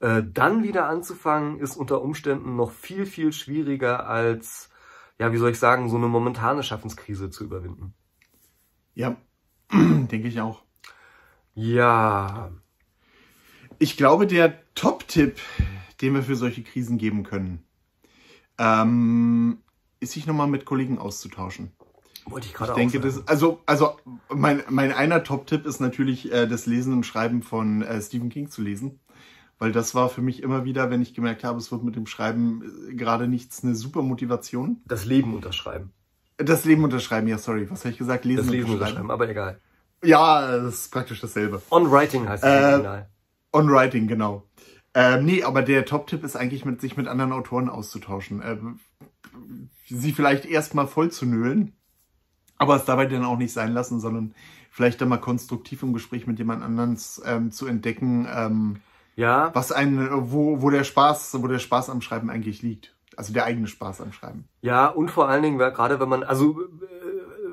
äh, 0.00 0.22
dann 0.24 0.62
wieder 0.62 0.88
anzufangen, 0.88 1.58
ist 1.60 1.76
unter 1.76 2.02
Umständen 2.02 2.56
noch 2.56 2.72
viel, 2.72 3.06
viel 3.06 3.32
schwieriger 3.32 4.06
als, 4.06 4.70
ja, 5.18 5.32
wie 5.32 5.36
soll 5.36 5.50
ich 5.50 5.58
sagen, 5.58 5.88
so 5.88 5.96
eine 5.96 6.08
momentane 6.08 6.62
Schaffenskrise 6.62 7.30
zu 7.30 7.44
überwinden. 7.44 7.94
Ja, 8.94 9.16
denke 9.72 10.26
ich 10.28 10.40
auch. 10.40 10.62
Ja. 11.54 12.50
Ich 13.78 13.96
glaube, 13.96 14.26
der 14.26 14.58
Top-Tipp, 14.74 15.38
den 16.00 16.14
wir 16.14 16.22
für 16.22 16.36
solche 16.36 16.62
Krisen 16.62 16.98
geben 16.98 17.22
können, 17.22 17.62
ähm, 18.58 19.58
ist 20.00 20.12
sich 20.12 20.26
nochmal 20.26 20.48
mit 20.48 20.64
Kollegen 20.64 20.98
auszutauschen. 20.98 21.72
Wollte 22.26 22.46
ich 22.46 22.52
Ich 22.52 22.56
gerade 22.56 22.72
auch 22.72 22.76
denke, 22.76 23.00
das, 23.00 23.26
also, 23.26 23.60
also 23.66 23.96
mein, 24.28 24.62
mein 24.68 24.92
einer 24.92 25.24
Top-Tipp 25.24 25.66
ist 25.66 25.80
natürlich, 25.80 26.32
äh, 26.32 26.46
das 26.46 26.66
Lesen 26.66 26.92
und 26.92 27.04
Schreiben 27.04 27.42
von 27.42 27.82
äh, 27.82 28.00
Stephen 28.00 28.28
King 28.30 28.50
zu 28.50 28.62
lesen. 28.62 29.00
Weil 29.60 29.70
das 29.72 29.94
war 29.94 30.08
für 30.08 30.22
mich 30.22 30.42
immer 30.42 30.64
wieder, 30.64 30.90
wenn 30.90 31.02
ich 31.02 31.14
gemerkt 31.14 31.44
habe, 31.44 31.58
es 31.58 31.70
wird 31.70 31.84
mit 31.84 31.94
dem 31.94 32.06
Schreiben 32.06 32.88
äh, 32.90 32.94
gerade 32.94 33.28
nichts, 33.28 33.62
eine 33.62 33.74
super 33.76 34.02
Motivation. 34.02 34.80
das 34.86 35.04
Leben 35.04 35.34
unterschreiben. 35.34 35.92
Das 36.38 36.64
Leben 36.64 36.82
unterschreiben, 36.82 37.28
ja, 37.28 37.36
sorry, 37.36 37.70
was 37.70 37.80
habe 37.80 37.90
ich 37.92 37.98
gesagt? 37.98 38.24
Lesen, 38.24 38.44
Das 38.46 38.50
Leben 38.50 38.72
unterschreiben. 38.72 39.10
aber 39.10 39.28
egal. 39.28 39.60
Ja, 40.02 40.56
das 40.56 40.74
ist 40.74 40.90
praktisch 40.92 41.20
dasselbe. 41.20 41.60
On 41.70 41.90
Writing 41.90 42.26
heißt 42.26 42.42
das 42.42 42.50
Äh, 42.50 42.72
Original. 42.72 43.08
On 43.52 43.70
Writing, 43.70 44.08
genau. 44.08 44.44
Ähm, 44.94 45.26
nee, 45.26 45.42
aber 45.44 45.60
der 45.60 45.84
Top-Tipp 45.84 46.24
ist 46.24 46.36
eigentlich, 46.36 46.64
mit, 46.64 46.80
sich 46.80 46.96
mit 46.96 47.06
anderen 47.06 47.32
Autoren 47.32 47.68
auszutauschen. 47.68 48.42
Ähm, 48.42 48.80
sie 49.86 50.12
vielleicht 50.12 50.46
erstmal 50.46 50.86
voll 50.86 51.10
zu 51.10 51.26
nölen, 51.26 51.74
aber 52.56 52.76
es 52.76 52.86
dabei 52.86 53.04
dann 53.06 53.24
auch 53.24 53.36
nicht 53.36 53.52
sein 53.52 53.72
lassen, 53.72 54.00
sondern 54.00 54.34
vielleicht 54.70 55.00
dann 55.02 55.10
mal 55.10 55.18
konstruktiv 55.18 55.82
im 55.82 55.92
Gespräch 55.92 56.26
mit 56.26 56.38
jemand 56.38 56.62
anderem 56.62 56.96
ähm, 57.26 57.52
zu 57.52 57.66
entdecken, 57.66 58.26
ähm, 58.34 58.76
Ja, 59.20 59.50
was 59.54 59.70
einen, 59.70 60.08
wo, 60.32 60.62
wo 60.62 60.70
der 60.70 60.82
Spaß, 60.82 61.42
wo 61.42 61.46
der 61.46 61.58
Spaß 61.58 61.90
am 61.90 62.00
Schreiben 62.00 62.30
eigentlich 62.30 62.62
liegt. 62.62 62.96
Also 63.18 63.34
der 63.34 63.44
eigene 63.44 63.66
Spaß 63.66 64.00
am 64.00 64.12
Schreiben. 64.12 64.48
Ja, 64.62 64.86
und 64.86 65.10
vor 65.10 65.28
allen 65.28 65.42
Dingen, 65.42 65.58
gerade 65.58 66.00
wenn 66.00 66.08
man, 66.08 66.22
also 66.22 66.62
äh, 66.62 66.66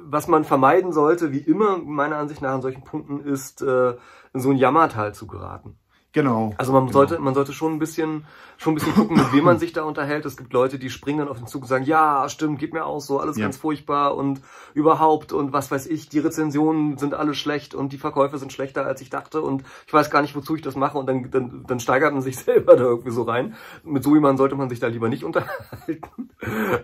was 0.06 0.30
man 0.30 0.46
vermeiden 0.46 0.94
sollte, 0.94 1.34
wie 1.34 1.40
immer 1.40 1.78
meiner 1.78 2.16
Ansicht 2.16 2.42
nach 2.42 2.54
an 2.54 2.62
solchen 2.62 2.86
Punkten, 2.86 3.20
ist 3.20 3.62
äh, 3.62 3.96
in 4.34 4.40
so 4.40 4.52
ein 4.52 4.56
Jammertal 4.56 5.14
zu 5.14 5.28
geraten. 5.28 5.78
Genau. 6.18 6.56
Also 6.58 6.74
man 6.74 6.88
genau. 6.88 6.94
sollte, 6.94 7.20
man 7.20 7.36
sollte 7.36 7.54
schon 7.54 7.74
ein 7.74 7.80
bisschen, 7.80 8.26
schon 8.58 8.74
ein 8.74 8.76
bisschen 8.76 8.96
gucken, 8.96 9.18
mit 9.18 9.32
wem 9.34 9.44
man 9.44 9.60
sich 9.60 9.72
da 9.72 9.84
unterhält. 9.84 10.26
Es 10.26 10.36
gibt 10.36 10.52
Leute, 10.52 10.80
die 10.80 10.90
springen 10.90 11.20
dann 11.20 11.28
auf 11.28 11.38
den 11.38 11.46
Zug 11.46 11.62
und 11.62 11.68
sagen, 11.68 11.86
ja, 11.86 12.28
stimmt, 12.28 12.58
geht 12.58 12.74
mir 12.74 12.86
auch 12.88 13.00
so, 13.02 13.20
alles 13.20 13.38
Ja. 13.38 13.44
ganz 13.44 13.58
furchtbar 13.58 14.16
und 14.16 14.42
überhaupt 14.74 15.32
und 15.32 15.54
was 15.54 15.70
weiß 15.70 15.86
ich, 15.86 16.10
die 16.10 16.18
Rezensionen 16.18 16.98
sind 16.98 17.14
alle 17.14 17.36
schlecht 17.36 17.76
und 17.76 17.94
die 17.94 18.00
Verkäufe 18.00 18.40
sind 18.40 18.52
schlechter 18.52 18.84
als 18.88 19.00
ich 19.02 19.12
dachte 19.12 19.42
und 19.44 19.64
ich 19.86 19.94
weiß 19.94 20.10
gar 20.10 20.24
nicht, 20.24 20.36
wozu 20.36 20.56
ich 20.56 20.64
das 20.64 20.76
mache 20.76 20.98
und 20.98 21.06
dann, 21.06 21.30
dann, 21.30 21.64
dann 21.68 21.80
steigert 21.80 22.14
man 22.14 22.24
sich 22.24 22.36
selber 22.40 22.76
da 22.76 22.86
irgendwie 22.86 23.12
so 23.12 23.22
rein. 23.22 23.54
Mit 23.84 24.04
so 24.04 24.16
jemandem 24.16 24.38
sollte 24.38 24.56
man 24.56 24.70
sich 24.70 24.80
da 24.80 24.88
lieber 24.88 25.10
nicht 25.10 25.24
unterhalten. 25.24 26.32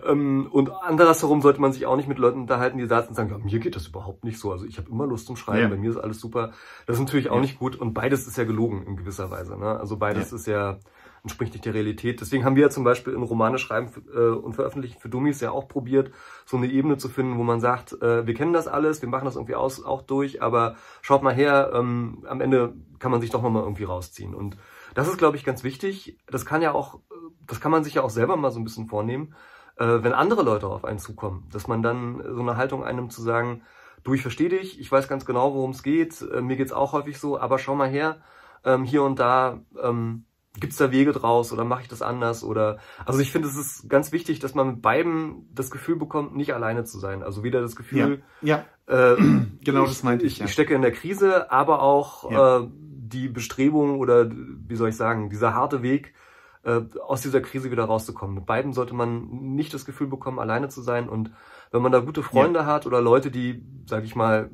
Ähm, 0.06 0.46
und 0.52 0.70
andersherum 0.70 1.42
sollte 1.42 1.60
man 1.60 1.72
sich 1.72 1.86
auch 1.86 1.96
nicht 1.96 2.08
mit 2.08 2.18
Leuten 2.18 2.42
unterhalten, 2.42 2.78
die 2.78 2.86
saßen 2.86 3.08
und 3.08 3.14
sagen, 3.16 3.30
ja, 3.30 3.38
mir 3.38 3.58
geht 3.58 3.74
das 3.74 3.88
überhaupt 3.88 4.22
nicht 4.22 4.38
so. 4.38 4.52
Also 4.52 4.64
ich 4.64 4.78
habe 4.78 4.90
immer 4.90 5.06
Lust 5.06 5.26
zum 5.26 5.36
Schreiben, 5.36 5.62
Ja. 5.62 5.68
bei 5.68 5.76
mir 5.76 5.90
ist 5.90 5.96
alles 5.96 6.20
super. 6.20 6.52
Das 6.86 6.96
ist 6.96 7.02
natürlich 7.02 7.30
auch 7.30 7.36
Ja. 7.36 7.40
nicht 7.40 7.58
gut 7.58 7.74
und 7.76 7.94
beides 7.94 8.26
ist 8.28 8.36
ja 8.38 8.44
gelogen 8.44 8.84
in 8.86 8.96
gewisser 8.96 9.23
Weise. 9.30 9.58
Ne? 9.58 9.78
Also 9.78 9.96
beides 9.96 10.30
Ja. 10.30 10.36
ist 10.36 10.46
ja 10.46 10.78
entspricht 11.24 11.54
nicht 11.54 11.64
der 11.64 11.72
Realität. 11.72 12.20
Deswegen 12.20 12.44
haben 12.44 12.54
wir 12.54 12.64
ja 12.64 12.70
zum 12.70 12.84
Beispiel 12.84 13.14
in 13.14 13.22
Romane 13.22 13.58
schreiben 13.58 13.88
äh, 14.14 14.28
und 14.28 14.52
veröffentlichen 14.52 15.00
für 15.00 15.08
Dummies 15.08 15.40
ja 15.40 15.50
auch 15.52 15.68
probiert, 15.68 16.12
so 16.44 16.58
eine 16.58 16.66
Ebene 16.66 16.98
zu 16.98 17.08
finden, 17.08 17.38
wo 17.38 17.42
man 17.42 17.60
sagt, 17.60 18.00
äh, 18.02 18.26
wir 18.26 18.34
kennen 18.34 18.52
das 18.52 18.68
alles, 18.68 19.00
wir 19.00 19.08
machen 19.08 19.24
das 19.24 19.36
irgendwie 19.36 19.54
aus, 19.54 19.82
auch 19.82 20.02
durch, 20.02 20.42
aber 20.42 20.76
schaut 21.00 21.22
mal 21.22 21.34
her, 21.34 21.70
ähm, 21.72 22.24
am 22.28 22.42
Ende 22.42 22.74
kann 22.98 23.10
man 23.10 23.22
sich 23.22 23.30
doch 23.30 23.40
nochmal 23.40 23.62
irgendwie 23.62 23.84
rausziehen. 23.84 24.34
Und 24.34 24.58
das 24.94 25.08
ist, 25.08 25.16
glaube 25.16 25.38
ich, 25.38 25.44
ganz 25.44 25.64
wichtig. 25.64 26.18
Das 26.26 26.44
kann 26.44 26.60
ja 26.60 26.72
auch, 26.72 27.00
das 27.46 27.58
kann 27.58 27.72
man 27.72 27.84
sich 27.84 27.94
ja 27.94 28.02
auch 28.02 28.10
selber 28.10 28.36
mal 28.36 28.50
so 28.50 28.60
ein 28.60 28.64
bisschen 28.64 28.86
vornehmen, 28.86 29.34
äh, 29.76 30.02
wenn 30.02 30.12
andere 30.12 30.42
Leute 30.42 30.66
auf 30.66 30.84
einen 30.84 30.98
zukommen, 30.98 31.48
dass 31.50 31.66
man 31.68 31.82
dann 31.82 32.22
so 32.34 32.40
eine 32.42 32.58
Haltung 32.58 32.84
einnimmt 32.84 33.14
zu 33.14 33.22
sagen, 33.22 33.62
du, 34.02 34.12
ich 34.12 34.20
verstehe 34.20 34.50
dich, 34.50 34.78
ich 34.78 34.92
weiß 34.92 35.08
ganz 35.08 35.24
genau, 35.24 35.54
worum 35.54 35.70
es 35.70 35.82
geht, 35.82 36.20
äh, 36.20 36.42
mir 36.42 36.56
geht's 36.56 36.72
auch 36.72 36.92
häufig 36.92 37.18
so, 37.18 37.40
aber 37.40 37.58
schau 37.58 37.74
mal 37.74 37.88
her, 37.88 38.18
ähm, 38.64 38.84
hier 38.84 39.02
und 39.02 39.18
da 39.18 39.60
ähm, 39.82 40.24
gibt's 40.58 40.76
da 40.76 40.90
Wege 40.92 41.12
draus 41.12 41.52
oder 41.52 41.64
mache 41.64 41.82
ich 41.82 41.88
das 41.88 42.00
anders 42.02 42.44
oder 42.44 42.78
also 43.04 43.18
ich 43.20 43.32
finde 43.32 43.48
es 43.48 43.56
ist 43.56 43.88
ganz 43.88 44.12
wichtig, 44.12 44.38
dass 44.38 44.54
man 44.54 44.68
mit 44.68 44.82
beiden 44.82 45.48
das 45.52 45.70
Gefühl 45.70 45.96
bekommt, 45.96 46.36
nicht 46.36 46.54
alleine 46.54 46.84
zu 46.84 46.98
sein. 46.98 47.22
Also 47.22 47.42
wieder 47.42 47.60
das 47.60 47.74
Gefühl, 47.74 48.22
Ja, 48.40 48.64
äh, 48.86 49.16
genau 49.64 49.84
das 49.86 50.02
meinte 50.04 50.24
ich. 50.24 50.34
ich, 50.34 50.38
ja. 50.38 50.44
ich 50.46 50.52
stecke 50.52 50.74
in 50.74 50.82
der 50.82 50.92
Krise, 50.92 51.50
aber 51.50 51.82
auch 51.82 52.30
Ja. 52.30 52.58
äh, 52.60 52.68
die 52.70 53.28
Bestrebung 53.28 53.98
oder 53.98 54.30
wie 54.30 54.76
soll 54.76 54.88
ich 54.88 54.96
sagen, 54.96 55.28
dieser 55.28 55.54
harte 55.54 55.82
Weg 55.82 56.14
äh, 56.62 56.80
aus 57.04 57.20
dieser 57.20 57.40
Krise 57.40 57.70
wieder 57.70 57.84
rauszukommen. 57.84 58.34
Mit 58.36 58.46
beiden 58.46 58.72
sollte 58.72 58.94
man 58.94 59.26
nicht 59.54 59.74
das 59.74 59.84
Gefühl 59.84 60.06
bekommen, 60.06 60.38
alleine 60.38 60.68
zu 60.68 60.82
sein. 60.82 61.08
Und 61.08 61.30
wenn 61.70 61.82
man 61.82 61.92
da 61.92 62.00
gute 62.00 62.22
Freunde 62.22 62.64
hat 62.66 62.86
oder 62.86 63.00
Leute, 63.00 63.30
die, 63.30 63.62
sag 63.86 64.04
ich 64.04 64.16
mal, 64.16 64.50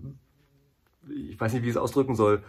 ich 1.09 1.38
weiß 1.40 1.52
nicht, 1.52 1.62
wie 1.62 1.69
ich 1.69 1.75
es 1.75 1.81
ausdrücken 1.81 2.14
soll, 2.17 2.43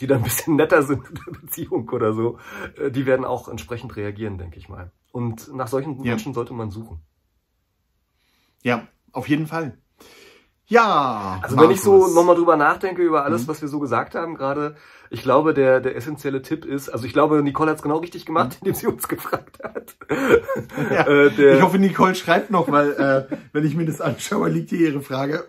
die 0.00 0.06
da 0.06 0.16
ein 0.16 0.22
bisschen 0.22 0.56
netter 0.56 0.82
sind 0.82 1.08
in 1.08 1.14
der 1.26 1.40
Beziehung 1.40 1.88
oder 1.90 2.12
so, 2.12 2.38
äh, 2.76 2.90
die 2.90 3.06
werden 3.06 3.24
auch 3.24 3.48
entsprechend 3.48 3.96
reagieren, 3.96 4.38
denke 4.38 4.58
ich 4.58 4.68
mal. 4.68 4.92
Und 5.12 5.52
nach 5.54 5.68
solchen 5.68 5.96
Ja. 6.04 6.10
Menschen 6.12 6.34
sollte 6.34 6.52
man 6.54 6.70
suchen. 6.70 7.00
ja, 8.62 8.86
auf 9.12 9.28
jeden 9.28 9.46
Fall. 9.46 9.78
Ja. 10.66 11.38
Also 11.42 11.56
wenn 11.58 11.70
ich 11.70 11.80
so 11.80 11.92
Markus. 11.98 12.14
nochmal 12.14 12.34
drüber 12.36 12.56
nachdenke, 12.56 13.00
über 13.02 13.24
alles, 13.24 13.44
Mhm. 13.44 13.48
was 13.48 13.62
wir 13.62 13.68
so 13.68 13.78
gesagt 13.78 14.14
haben 14.16 14.34
gerade, 14.34 14.76
ich 15.10 15.22
glaube, 15.22 15.54
der, 15.54 15.80
der 15.80 15.94
essentielle 15.94 16.42
Tipp 16.42 16.64
ist, 16.64 16.88
also 16.88 17.06
ich 17.06 17.12
glaube, 17.12 17.40
Nicole 17.42 17.70
hat 17.70 17.76
es 17.76 17.82
genau 17.82 17.98
richtig 17.98 18.26
gemacht, 18.26 18.58
indem 18.60 18.74
sie 18.74 18.88
uns 18.88 19.06
gefragt 19.08 19.58
hat. 19.62 19.96
Mhm. 20.10 20.16
Ja. 20.92 21.06
äh, 21.06 21.56
Ich 21.56 21.62
hoffe, 21.62 21.78
Nicole 21.78 22.14
schreibt 22.16 22.50
noch, 22.50 22.70
weil 22.70 22.90
äh, 23.30 23.36
wenn 23.52 23.64
ich 23.64 23.74
mir 23.76 23.86
das 23.86 24.00
anschaue, 24.00 24.48
liegt 24.48 24.70
hier 24.70 24.80
ihre 24.90 25.00
Frage 25.00 25.44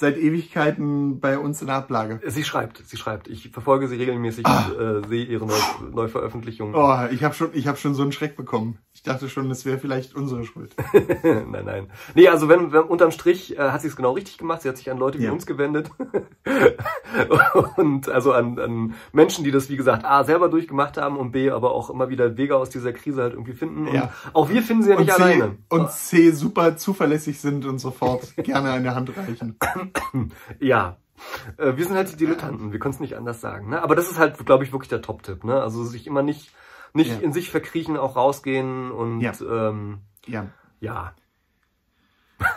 seit 0.00 0.16
Ewigkeiten 0.16 1.20
bei 1.20 1.38
uns 1.38 1.60
in 1.60 1.66
der 1.66 1.76
Ablage. 1.76 2.20
sie 2.26 2.42
schreibt, 2.42 2.78
sie 2.78 2.96
schreibt. 2.96 3.28
Ich 3.28 3.50
verfolge 3.50 3.86
sie 3.86 3.96
regelmäßig 3.96 4.46
und 4.46 4.80
äh, 4.80 5.06
sehe 5.06 5.26
ihre 5.26 5.46
Neu 5.46 5.54
Neuveröffentlichung. 5.92 6.74
Ah. 6.74 7.06
Oh, 7.06 7.14
ich 7.14 7.22
habe 7.22 7.34
schon, 7.34 7.50
ich 7.52 7.66
habe 7.66 7.76
schon 7.76 7.94
so 7.94 8.02
einen 8.02 8.12
Schreck 8.12 8.34
bekommen. 8.34 8.78
Ich 9.00 9.04
dachte 9.04 9.30
schon, 9.30 9.48
das 9.48 9.64
wäre 9.64 9.78
vielleicht 9.78 10.14
unsere 10.14 10.44
Schuld. 10.44 10.74
nein, 11.22 11.64
nein. 11.64 11.90
Nee, 12.14 12.28
also 12.28 12.50
wenn, 12.50 12.70
wenn 12.70 12.82
unterm 12.82 13.10
Strich 13.12 13.58
äh, 13.58 13.70
hat 13.70 13.80
sie 13.80 13.88
es 13.88 13.96
genau 13.96 14.12
richtig 14.12 14.36
gemacht. 14.36 14.60
Sie 14.60 14.68
hat 14.68 14.76
sich 14.76 14.90
an 14.90 14.98
Leute 14.98 15.18
wie 15.18 15.24
Ja. 15.24 15.32
uns 15.32 15.46
gewendet. 15.46 15.90
und 17.76 18.10
also 18.10 18.32
an, 18.34 18.58
an 18.58 18.94
Menschen, 19.12 19.42
die 19.42 19.50
das, 19.52 19.70
wie 19.70 19.78
gesagt, 19.78 20.04
A, 20.04 20.22
selber 20.24 20.50
durchgemacht 20.50 20.98
haben 20.98 21.16
und 21.16 21.32
B, 21.32 21.50
aber 21.50 21.72
auch 21.72 21.88
immer 21.88 22.10
wieder 22.10 22.36
Wege 22.36 22.56
aus 22.56 22.68
dieser 22.68 22.92
Krise 22.92 23.22
halt 23.22 23.32
irgendwie 23.32 23.54
finden. 23.54 23.88
Und 23.88 23.94
Ja. 23.94 24.12
auch 24.34 24.50
wir 24.50 24.62
finden 24.62 24.82
sie 24.82 24.90
ja 24.90 24.96
Und 24.96 25.06
nicht 25.06 25.16
C, 25.16 25.22
alleine. 25.22 25.56
und 25.70 25.90
C 25.90 26.30
super 26.32 26.76
zuverlässig 26.76 27.40
sind 27.40 27.64
und 27.64 27.78
sofort 27.78 28.36
gerne 28.44 28.70
eine 28.70 28.94
Hand 28.94 29.16
reichen. 29.16 29.56
Ja. 30.60 30.96
Äh, 31.56 31.76
Wir 31.76 31.84
sind 31.86 31.96
halt 31.96 32.12
die 32.12 32.16
Dilettanten, 32.16 32.72
wir 32.72 32.78
können 32.78 32.94
es 32.94 33.00
nicht 33.00 33.16
anders 33.16 33.40
sagen. 33.40 33.70
Ne? 33.70 33.82
Aber 33.82 33.94
das 33.96 34.10
ist 34.10 34.18
halt, 34.18 34.44
glaube 34.44 34.64
ich, 34.64 34.72
wirklich 34.72 34.88
der 34.90 35.00
Top-Tipp. 35.02 35.44
Ne? 35.44 35.60
Also 35.62 35.84
sich 35.84 36.06
immer 36.06 36.22
nicht, 36.22 36.50
nicht 36.94 37.10
Ja. 37.10 37.18
in 37.18 37.32
sich 37.32 37.50
verkriechen, 37.50 37.96
auch 37.96 38.16
rausgehen 38.16 38.90
und 38.90 39.20
Ja. 39.20 39.32
ähm, 39.40 39.98
Ja. 40.26 40.46
ja. 40.80 41.14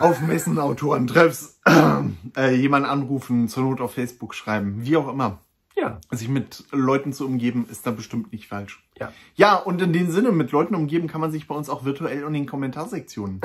Auf 0.00 0.20
Messen, 0.22 0.58
Autoren, 0.58 1.06
Treffs, 1.06 1.60
äh, 2.36 2.54
jemanden 2.54 2.88
anrufen, 2.88 3.48
zur 3.48 3.64
Not 3.64 3.80
auf 3.82 3.94
Facebook 3.94 4.34
schreiben, 4.34 4.76
wie 4.84 4.96
auch 4.96 5.08
immer. 5.08 5.40
Ja. 5.76 5.98
Sich 6.10 6.28
mit 6.28 6.64
Leuten 6.70 7.12
zu 7.12 7.26
umgeben, 7.26 7.66
ist 7.70 7.86
da 7.86 7.90
bestimmt 7.90 8.32
nicht 8.32 8.48
falsch. 8.48 8.82
Ja. 8.98 9.12
Ja, 9.34 9.56
und 9.56 9.82
in 9.82 9.92
dem 9.92 10.10
Sinne, 10.10 10.30
mit 10.32 10.52
Leuten 10.52 10.74
umgeben 10.74 11.08
kann 11.08 11.20
man 11.20 11.32
sich 11.32 11.46
bei 11.48 11.54
uns 11.54 11.68
auch 11.68 11.84
virtuell 11.84 12.22
in 12.22 12.32
den 12.32 12.46
Kommentarsektionen. 12.46 13.40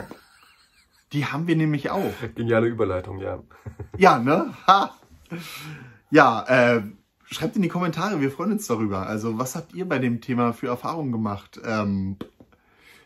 Die 1.12 1.26
haben 1.26 1.48
wir 1.48 1.56
nämlich 1.56 1.90
auch. 1.90 2.14
Geniale 2.36 2.68
Überleitung, 2.68 3.20
ja. 3.20 3.40
Ja, 3.98 4.20
ne? 4.20 4.54
Ha. 4.68 4.94
Ja, 6.12 6.44
äh, 6.48 6.84
schreibt 7.30 7.56
in 7.56 7.62
die 7.62 7.70
Kommentare, 7.70 8.22
wir 8.22 8.32
freuen 8.32 8.52
uns 8.52 8.68
darüber. 8.68 9.08
Also, 9.08 9.38
was 9.38 9.56
habt 9.56 9.74
ihr 9.74 9.88
bei 9.88 10.00
dem 10.00 10.22
Thema 10.22 10.54
für 10.54 10.68
Erfahrungen 10.68 11.12
gemacht? 11.12 11.60
Ähm, 11.64 12.18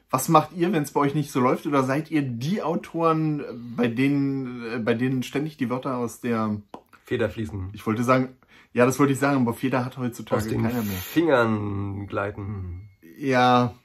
was 0.10 0.30
macht 0.30 0.54
ihr, 0.54 0.72
wenn 0.72 0.84
es 0.84 0.92
bei 0.92 1.00
euch 1.00 1.16
nicht 1.16 1.32
so 1.32 1.40
läuft? 1.40 1.66
Oder 1.66 1.84
seid 1.84 2.12
ihr 2.12 2.22
die 2.22 2.62
Autoren, 2.62 3.40
äh, 3.40 3.44
bei 3.76 3.88
denen, 3.88 4.64
äh, 4.76 4.80
bei 4.80 4.94
denen 4.94 5.24
ständig 5.24 5.58
die 5.58 5.70
Wörter 5.70 5.98
aus 5.98 6.22
der, 6.22 6.58
Federfließen. 7.06 7.72
ich 7.74 7.86
wollte 7.86 8.04
sagen, 8.04 8.30
ja, 8.74 8.86
das 8.86 8.98
wollte 8.98 9.14
ich 9.14 9.20
sagen, 9.20 9.42
aber 9.42 9.54
Feder 9.54 9.86
hat 9.86 9.98
heutzutage 9.98 10.42
Aus 10.42 10.48
den 10.48 10.64
keiner 10.64 10.82
mehr. 10.84 10.98
Fingern 10.98 12.08
gleiten. 12.08 12.90
Ja. 13.18 13.76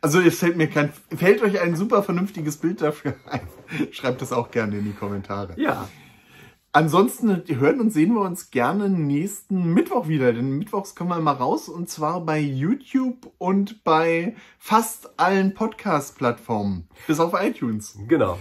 Also 0.00 0.20
es 0.20 0.38
fällt 0.38 0.56
mir 0.56 0.68
kein. 0.68 0.92
Fällt 1.16 1.42
euch 1.42 1.60
ein 1.60 1.76
super 1.76 2.02
vernünftiges 2.02 2.58
Bild 2.58 2.82
dafür 2.82 3.14
ein? 3.26 3.40
Schreibt 3.90 4.20
das 4.20 4.32
auch 4.32 4.50
gerne 4.50 4.78
in 4.78 4.84
die 4.84 4.92
Kommentare. 4.92 5.54
Ja. 5.56 5.88
Ansonsten 6.72 7.42
hören 7.46 7.80
und 7.80 7.90
sehen 7.92 8.12
wir 8.14 8.20
uns 8.20 8.50
gerne 8.50 8.88
nächsten 8.90 9.72
Mittwoch 9.72 10.06
wieder, 10.06 10.32
denn 10.32 10.50
mittwochs 10.58 10.94
kommen 10.94 11.10
wir 11.10 11.18
mal 11.20 11.32
raus 11.32 11.68
und 11.68 11.88
zwar 11.88 12.20
bei 12.20 12.38
YouTube 12.38 13.32
und 13.38 13.82
bei 13.84 14.36
fast 14.58 15.18
allen 15.18 15.54
Podcast-Plattformen, 15.54 16.86
bis 17.06 17.20
auf 17.20 17.32
iTunes. 17.40 17.98
Genau. 18.06 18.38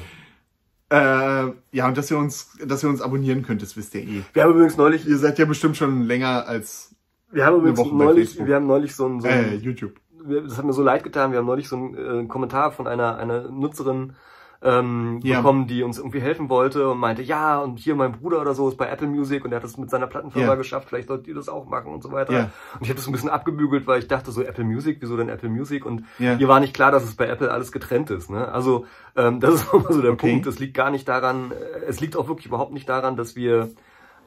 Äh, 0.89 1.51
ja, 1.71 1.87
und 1.87 1.97
dass 1.97 2.11
ihr 2.11 2.17
uns, 2.17 2.57
dass 2.65 2.83
ihr 2.83 2.89
uns 2.89 3.01
abonnieren 3.01 3.43
könnt, 3.43 3.61
das 3.61 3.75
wisst 3.77 3.95
ihr 3.95 4.01
eh. 4.03 4.21
Wir 4.33 4.43
haben 4.43 4.51
übrigens 4.53 4.77
neulich, 4.77 5.07
Ihr 5.07 5.17
seid 5.17 5.39
ja 5.39 5.45
bestimmt 5.45 5.77
schon 5.77 6.03
länger 6.03 6.47
als 6.47 6.93
wir 7.31 7.45
haben 7.45 7.57
übrigens 7.57 7.91
neulich, 7.91 8.45
wir 8.45 8.55
haben 8.55 8.67
neulich 8.67 8.95
so 8.95 9.05
ein, 9.05 9.19
so 9.19 9.27
äh, 9.27 9.31
ein 9.55 9.61
YouTube. 9.61 9.99
wir- 10.23 10.43
das 10.43 10.57
hat 10.57 10.63
mir 10.65 10.71
so 10.73 10.81
leid 10.83 11.03
getan, 11.03 11.31
wir 11.31 11.39
haben 11.39 11.45
neulich 11.45 11.67
so 11.67 11.75
einen 11.75 12.25
äh, 12.25 12.27
Kommentar 12.27 12.71
von 12.71 12.87
einer, 12.87 13.17
einer 13.17 13.49
Nutzerin 13.51 14.13
ähm, 14.61 15.19
Ja. 15.23 15.37
bekommen, 15.37 15.67
die 15.67 15.83
uns 15.83 15.97
irgendwie 15.97 16.19
helfen 16.19 16.49
wollte 16.49 16.89
und 16.89 16.97
meinte, 16.97 17.21
ja, 17.21 17.59
und 17.59 17.77
hier 17.79 17.95
mein 17.95 18.11
Bruder 18.13 18.41
oder 18.41 18.53
so 18.53 18.67
ist 18.69 18.77
bei 18.77 18.87
Apple 18.87 19.07
Music 19.07 19.43
und 19.43 19.51
der 19.51 19.57
hat 19.57 19.63
das 19.63 19.77
mit 19.77 19.89
seiner 19.89 20.07
Plattenfirma 20.07 20.47
Ja. 20.47 20.55
geschafft, 20.55 20.89
vielleicht 20.89 21.07
solltet 21.07 21.27
ihr 21.27 21.35
das 21.35 21.47
auch 21.49 21.67
machen 21.67 21.93
und 21.93 22.01
so 22.01 22.11
weiter. 22.11 22.33
Ja. 22.33 22.39
Und 22.73 22.81
ich 22.81 22.89
habe 22.89 22.95
das 22.95 23.05
ein 23.07 23.11
bisschen 23.11 23.29
abgebügelt, 23.29 23.85
weil 23.87 23.99
ich 23.99 24.07
dachte 24.07 24.31
so, 24.31 24.41
Apple 24.41 24.63
Music, 24.63 24.97
wieso 24.99 25.15
denn 25.15 25.29
Apple 25.29 25.49
Music? 25.49 25.85
Und 25.85 26.05
Ja. 26.17 26.35
mir 26.37 26.47
war 26.47 26.59
nicht 26.59 26.73
klar, 26.73 26.91
dass 26.91 27.03
es 27.03 27.15
bei 27.15 27.27
Apple 27.27 27.51
alles 27.51 27.71
getrennt 27.71 28.09
ist. 28.09 28.29
Ne? 28.31 28.47
Also 28.47 28.85
ähm, 29.15 29.39
das 29.39 29.55
ist 29.55 29.67
immer 29.73 29.93
so 29.93 30.01
der 30.01 30.11
Okay. 30.13 30.31
Punkt. 30.31 30.47
Es 30.47 30.57
liegt 30.59 30.73
gar 30.73 30.89
nicht 30.89 31.07
daran, 31.07 31.51
äh, 31.51 31.85
es 31.87 31.99
liegt 31.99 32.15
auch 32.15 32.27
wirklich 32.27 32.47
überhaupt 32.47 32.73
nicht 32.73 32.89
daran, 32.89 33.15
dass 33.15 33.35
wir 33.35 33.69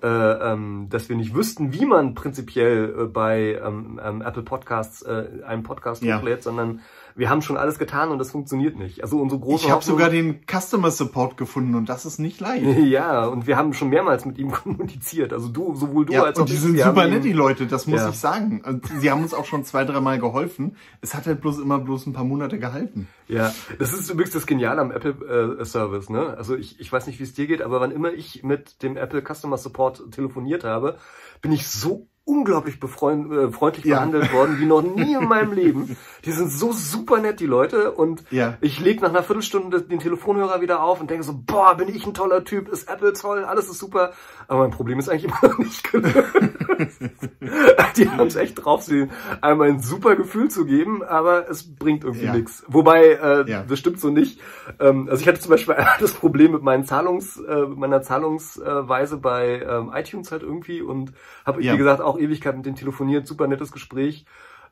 äh, 0.02 0.06
ähm, 0.06 0.86
dass 0.88 1.10
wir 1.10 1.16
nicht 1.16 1.34
wüssten, 1.34 1.74
wie 1.74 1.84
man 1.84 2.14
prinzipiell 2.14 2.94
äh, 2.98 3.04
bei 3.04 3.60
ähm, 3.62 4.00
ähm, 4.02 4.22
Apple 4.22 4.42
Podcasts 4.44 5.02
äh, 5.02 5.26
einen 5.46 5.62
Podcast 5.62 6.02
hochlädt, 6.02 6.42
sondern 6.42 6.80
wir 7.20 7.28
haben 7.28 7.42
schon 7.42 7.58
alles 7.58 7.78
getan 7.78 8.08
und 8.08 8.18
das 8.18 8.30
funktioniert 8.30 8.78
nicht. 8.78 9.02
Also 9.02 9.20
unsere 9.20 9.38
große 9.40 9.66
Ich 9.66 9.70
habe 9.70 9.84
sogar 9.84 10.08
den 10.08 10.40
Customer 10.50 10.90
Support 10.90 11.36
gefunden 11.36 11.74
und 11.74 11.90
das 11.90 12.06
ist 12.06 12.18
nicht 12.18 12.40
leicht. 12.40 12.64
ja, 12.78 13.26
und 13.26 13.46
wir 13.46 13.58
haben 13.58 13.74
schon 13.74 13.90
mehrmals 13.90 14.24
mit 14.24 14.38
ihm 14.38 14.50
kommuniziert. 14.50 15.34
Also 15.34 15.48
du, 15.48 15.74
sowohl 15.74 16.06
du 16.06 16.14
Ja, 16.14 16.24
als 16.24 16.38
auch 16.38 16.42
und 16.42 16.48
die 16.48 16.56
sind 16.56 16.78
super 16.78 17.06
nett, 17.06 17.22
die 17.22 17.34
Leute, 17.34 17.66
das 17.66 17.86
muss 17.86 18.00
Ja. 18.00 18.08
ich 18.08 18.18
sagen. 18.18 18.62
Und 18.66 18.86
sie 18.86 19.10
haben 19.10 19.22
uns 19.22 19.34
auch 19.34 19.44
schon 19.44 19.64
zwei, 19.64 19.84
dreimal 19.84 20.18
geholfen. 20.18 20.76
Es 21.02 21.14
hat 21.14 21.26
halt 21.26 21.42
bloß 21.42 21.58
immer 21.58 21.78
bloß 21.78 22.06
ein 22.06 22.14
paar 22.14 22.24
Monate 22.24 22.58
gehalten. 22.58 23.06
Ja, 23.28 23.52
das 23.78 23.92
ist 23.92 24.08
übrigens 24.10 24.32
das 24.32 24.46
Geniale 24.46 24.80
am 24.80 24.90
Apple 24.90 25.58
äh, 25.60 25.64
Service. 25.66 26.08
Ne? 26.08 26.34
Also 26.38 26.56
ich, 26.56 26.80
ich 26.80 26.90
weiß 26.90 27.06
nicht, 27.06 27.18
wie 27.20 27.24
es 27.24 27.34
dir 27.34 27.46
geht, 27.46 27.60
aber 27.60 27.80
wann 27.82 27.92
immer 27.92 28.12
ich 28.12 28.42
mit 28.42 28.82
dem 28.82 28.96
Apple 28.96 29.22
Customer 29.22 29.58
Support 29.58 30.10
telefoniert 30.10 30.64
habe, 30.64 30.96
bin 31.42 31.52
ich 31.52 31.68
so 31.68 32.08
unglaublich 32.24 32.78
befreund, 32.78 33.32
äh, 33.32 33.50
freundlich 33.50 33.84
Ja. 33.84 33.96
behandelt 33.96 34.32
worden 34.32 34.58
wie 34.60 34.66
noch 34.66 34.82
nie 34.82 35.14
in 35.14 35.26
meinem 35.28 35.52
Leben. 35.52 35.96
Die 36.24 36.30
sind 36.32 36.50
so 36.52 36.72
super 36.72 37.18
nett, 37.18 37.40
die 37.40 37.46
Leute. 37.46 37.90
Und 37.92 38.22
Ja. 38.30 38.56
ich 38.60 38.78
leg 38.78 39.00
nach 39.00 39.08
einer 39.08 39.22
Viertelstunde 39.24 39.82
den 39.82 39.98
Telefonhörer 39.98 40.60
wieder 40.60 40.82
auf 40.82 41.00
und 41.00 41.10
denke 41.10 41.24
so, 41.24 41.34
boah, 41.44 41.74
bin 41.76 41.88
ich 41.88 42.06
ein 42.06 42.14
toller 42.14 42.44
Typ, 42.44 42.68
ist 42.68 42.88
Apple 42.88 43.14
toll, 43.14 43.44
alles 43.44 43.68
ist 43.68 43.78
super. 43.78 44.12
Aber 44.46 44.60
mein 44.60 44.70
Problem 44.70 44.98
ist 44.98 45.08
eigentlich 45.08 45.24
immer 45.24 45.38
noch 45.42 45.58
nicht 45.58 45.90
gelöst. 45.90 46.14
die 47.96 48.08
haben 48.08 48.26
es 48.26 48.36
echt 48.36 48.64
drauf, 48.64 48.82
sie 48.82 49.08
einmal 49.40 49.68
ein 49.68 49.80
super 49.80 50.16
Gefühl 50.16 50.48
zu 50.50 50.64
geben, 50.64 51.02
aber 51.02 51.48
es 51.48 51.74
bringt 51.76 52.04
irgendwie 52.04 52.26
Ja. 52.26 52.34
nichts. 52.34 52.62
Wobei, 52.68 53.06
äh, 53.12 53.50
Ja. 53.50 53.62
das 53.62 53.78
stimmt 53.78 54.00
so 54.00 54.10
nicht. 54.10 54.40
Ähm, 54.78 55.08
also 55.10 55.20
ich 55.20 55.28
hatte 55.28 55.40
zum 55.40 55.50
Beispiel 55.50 55.74
das 56.00 56.12
Problem 56.12 56.52
mit 56.52 56.62
meinen 56.62 56.84
Zahlungs, 56.84 57.38
äh, 57.38 57.62
meiner 57.66 58.02
Zahlungsweise 58.02 59.16
bei 59.18 59.62
ähm, 59.62 59.90
iTunes 59.94 60.30
halt 60.32 60.42
irgendwie 60.42 60.80
und 60.82 61.12
habe, 61.44 61.60
wie 61.60 61.76
gesagt, 61.76 62.00
auch 62.10 62.18
Ewigkeit 62.18 62.56
mit 62.56 62.66
dem 62.66 62.74
telefoniert, 62.74 63.26
super 63.26 63.46
nettes 63.46 63.72
Gespräch. 63.72 64.24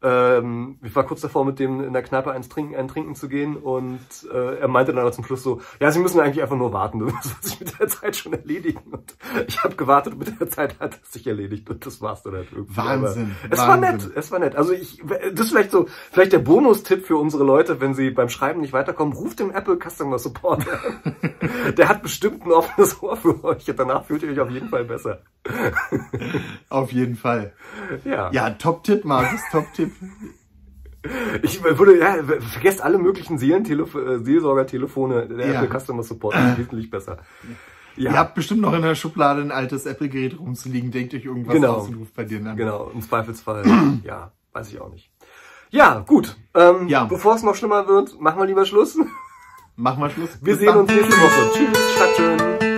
Ähm, 0.03 0.79
ich 0.83 0.95
war 0.95 1.05
kurz 1.05 1.21
davor, 1.21 1.45
mit 1.45 1.59
dem 1.59 1.83
in 1.83 1.93
der 1.93 2.03
Kneipe 2.03 2.31
eins 2.31 2.49
trinken, 2.49 2.77
ein 2.77 2.89
Trinken 2.89 3.15
zu 3.15 3.29
gehen 3.29 3.57
und 3.57 3.99
äh, 4.33 4.59
er 4.61 4.69
meinte 4.69 4.93
dann 4.93 5.01
aber 5.01 5.13
zum 5.13 5.25
Schluss 5.25 5.43
so, 5.43 5.61
ja, 5.81 5.91
Sie 5.91 5.99
müssen 5.99 6.21
eigentlich 6.21 6.41
einfach 6.43 6.57
nur 6.57 6.73
warten, 6.73 7.01
das 7.23 7.31
wird 7.31 7.45
sich 7.45 7.61
mit 7.61 7.81
der 7.81 7.89
Zeit 7.89 8.17
schon 8.17 8.33
erledigen. 8.33 8.81
Und 8.93 9.17
ich 9.49 9.63
habe 9.65 9.75
gewartet, 9.75 10.17
mit 10.19 10.41
der 10.41 10.49
Zeit 10.49 10.79
hat 10.79 11.01
es 11.03 11.13
sich 11.13 11.27
erledigt 11.27 11.69
und 11.69 11.85
das 11.85 12.01
war's 12.01 12.23
dann 12.23 12.35
halt 12.35 12.49
irgendwie. 12.53 12.77
Wahnsinn, 12.77 13.37
Aber 13.45 13.53
es 13.53 13.59
war 13.59 13.77
nett, 13.77 13.93
Wahnsinn. 13.93 14.13
es 14.15 14.31
war 14.31 14.39
nett. 14.39 14.57
Also 14.57 14.73
ich, 14.73 15.03
das 15.33 15.47
ist 15.47 15.51
vielleicht 15.51 15.71
so, 15.73 15.87
vielleicht 16.13 16.33
der 16.33 16.39
Bonustipp 16.39 17.05
für 17.05 17.17
unsere 17.17 17.45
Leute, 17.45 17.81
wenn 17.81 17.95
sie 17.95 18.11
beim 18.11 18.29
Schreiben 18.29 18.61
nicht 18.61 18.73
weiterkommen, 18.73 19.15
ruft 19.15 19.41
dem 19.41 19.51
Apple 19.51 19.79
Customer 19.79 20.19
Support 20.19 20.67
an. 20.69 21.15
Der 21.77 21.89
hat 21.89 22.03
bestimmt 22.03 22.45
ein 22.45 22.53
offenes 22.53 23.03
Ohr 23.03 23.17
für 23.17 23.43
euch 23.45 23.69
und 23.69 23.79
danach 23.79 24.05
fühlt 24.05 24.23
ihr 24.23 24.31
euch 24.31 24.41
auf 24.41 24.51
jeden 24.51 24.69
Fall 24.69 24.85
besser. 24.85 25.23
Auf 26.69 26.93
jeden 26.93 27.17
Fall. 27.17 27.53
Ja. 28.05 28.31
Ja, 28.33 28.51
Top-Tipp, 28.51 29.05
Markus, 29.05 29.41
Top-Tipp. 29.51 29.88
Ich 31.42 31.62
würde, 31.62 31.98
ja, 31.98 32.16
vergesst 32.40 32.83
alle 32.83 32.98
möglichen 32.98 33.38
Seelentelef 33.38 33.94
äh, 33.94 34.18
Seelsorgertelefone, 34.18 35.27
der 35.29 35.46
Ja. 35.53 35.62
Apple 35.62 35.79
Customer 35.81 36.03
Support 36.03 36.35
ist 36.35 36.59
wesentlich 36.59 36.90
besser. 36.90 37.18
Ja, 37.96 38.11
Ihr 38.12 38.18
habt 38.18 38.35
bestimmt 38.35 38.61
noch 38.61 38.72
in 38.74 38.83
der 38.83 38.94
Schublade 38.94 39.40
ein 39.40 39.51
altes 39.53 39.87
Apple-Gerät 39.87 40.38
rumzuliegen. 40.38 40.90
Denkt 40.90 41.14
euch 41.14 41.24
irgendwas 41.24 41.55
Genau. 41.55 41.74
aus 41.74 41.88
und 41.88 41.94
ruft 41.94 42.14
bei 42.14 42.24
dir 42.24 42.44
an. 42.44 42.57
genau, 42.57 42.90
im 42.92 43.01
Zweifelsfall, 43.01 43.64
ja, 44.05 44.33
weiß 44.53 44.68
ich 44.72 44.81
auch 44.81 44.90
nicht. 44.90 45.11
Ja, 45.70 46.01
gut. 46.07 46.37
Ähm, 46.55 46.88
Ja. 46.88 47.05
Bevor 47.05 47.35
es 47.37 47.42
noch 47.42 47.55
schlimmer 47.55 47.87
wird, 47.87 48.20
machen 48.20 48.38
wir 48.40 48.46
lieber 48.46 48.64
Schluss. 48.64 48.98
Mach 49.77 49.96
mal 49.96 50.11
Schluss. 50.11 50.31
Wir 50.42 50.55
Bis 50.55 50.59
sehen 50.59 50.66
dann. 50.68 50.79
uns 50.79 50.90
nächste 50.90 51.12
Woche. 51.12 51.51
Tschüss, 51.55 51.92
Stadtschön. 51.94 52.78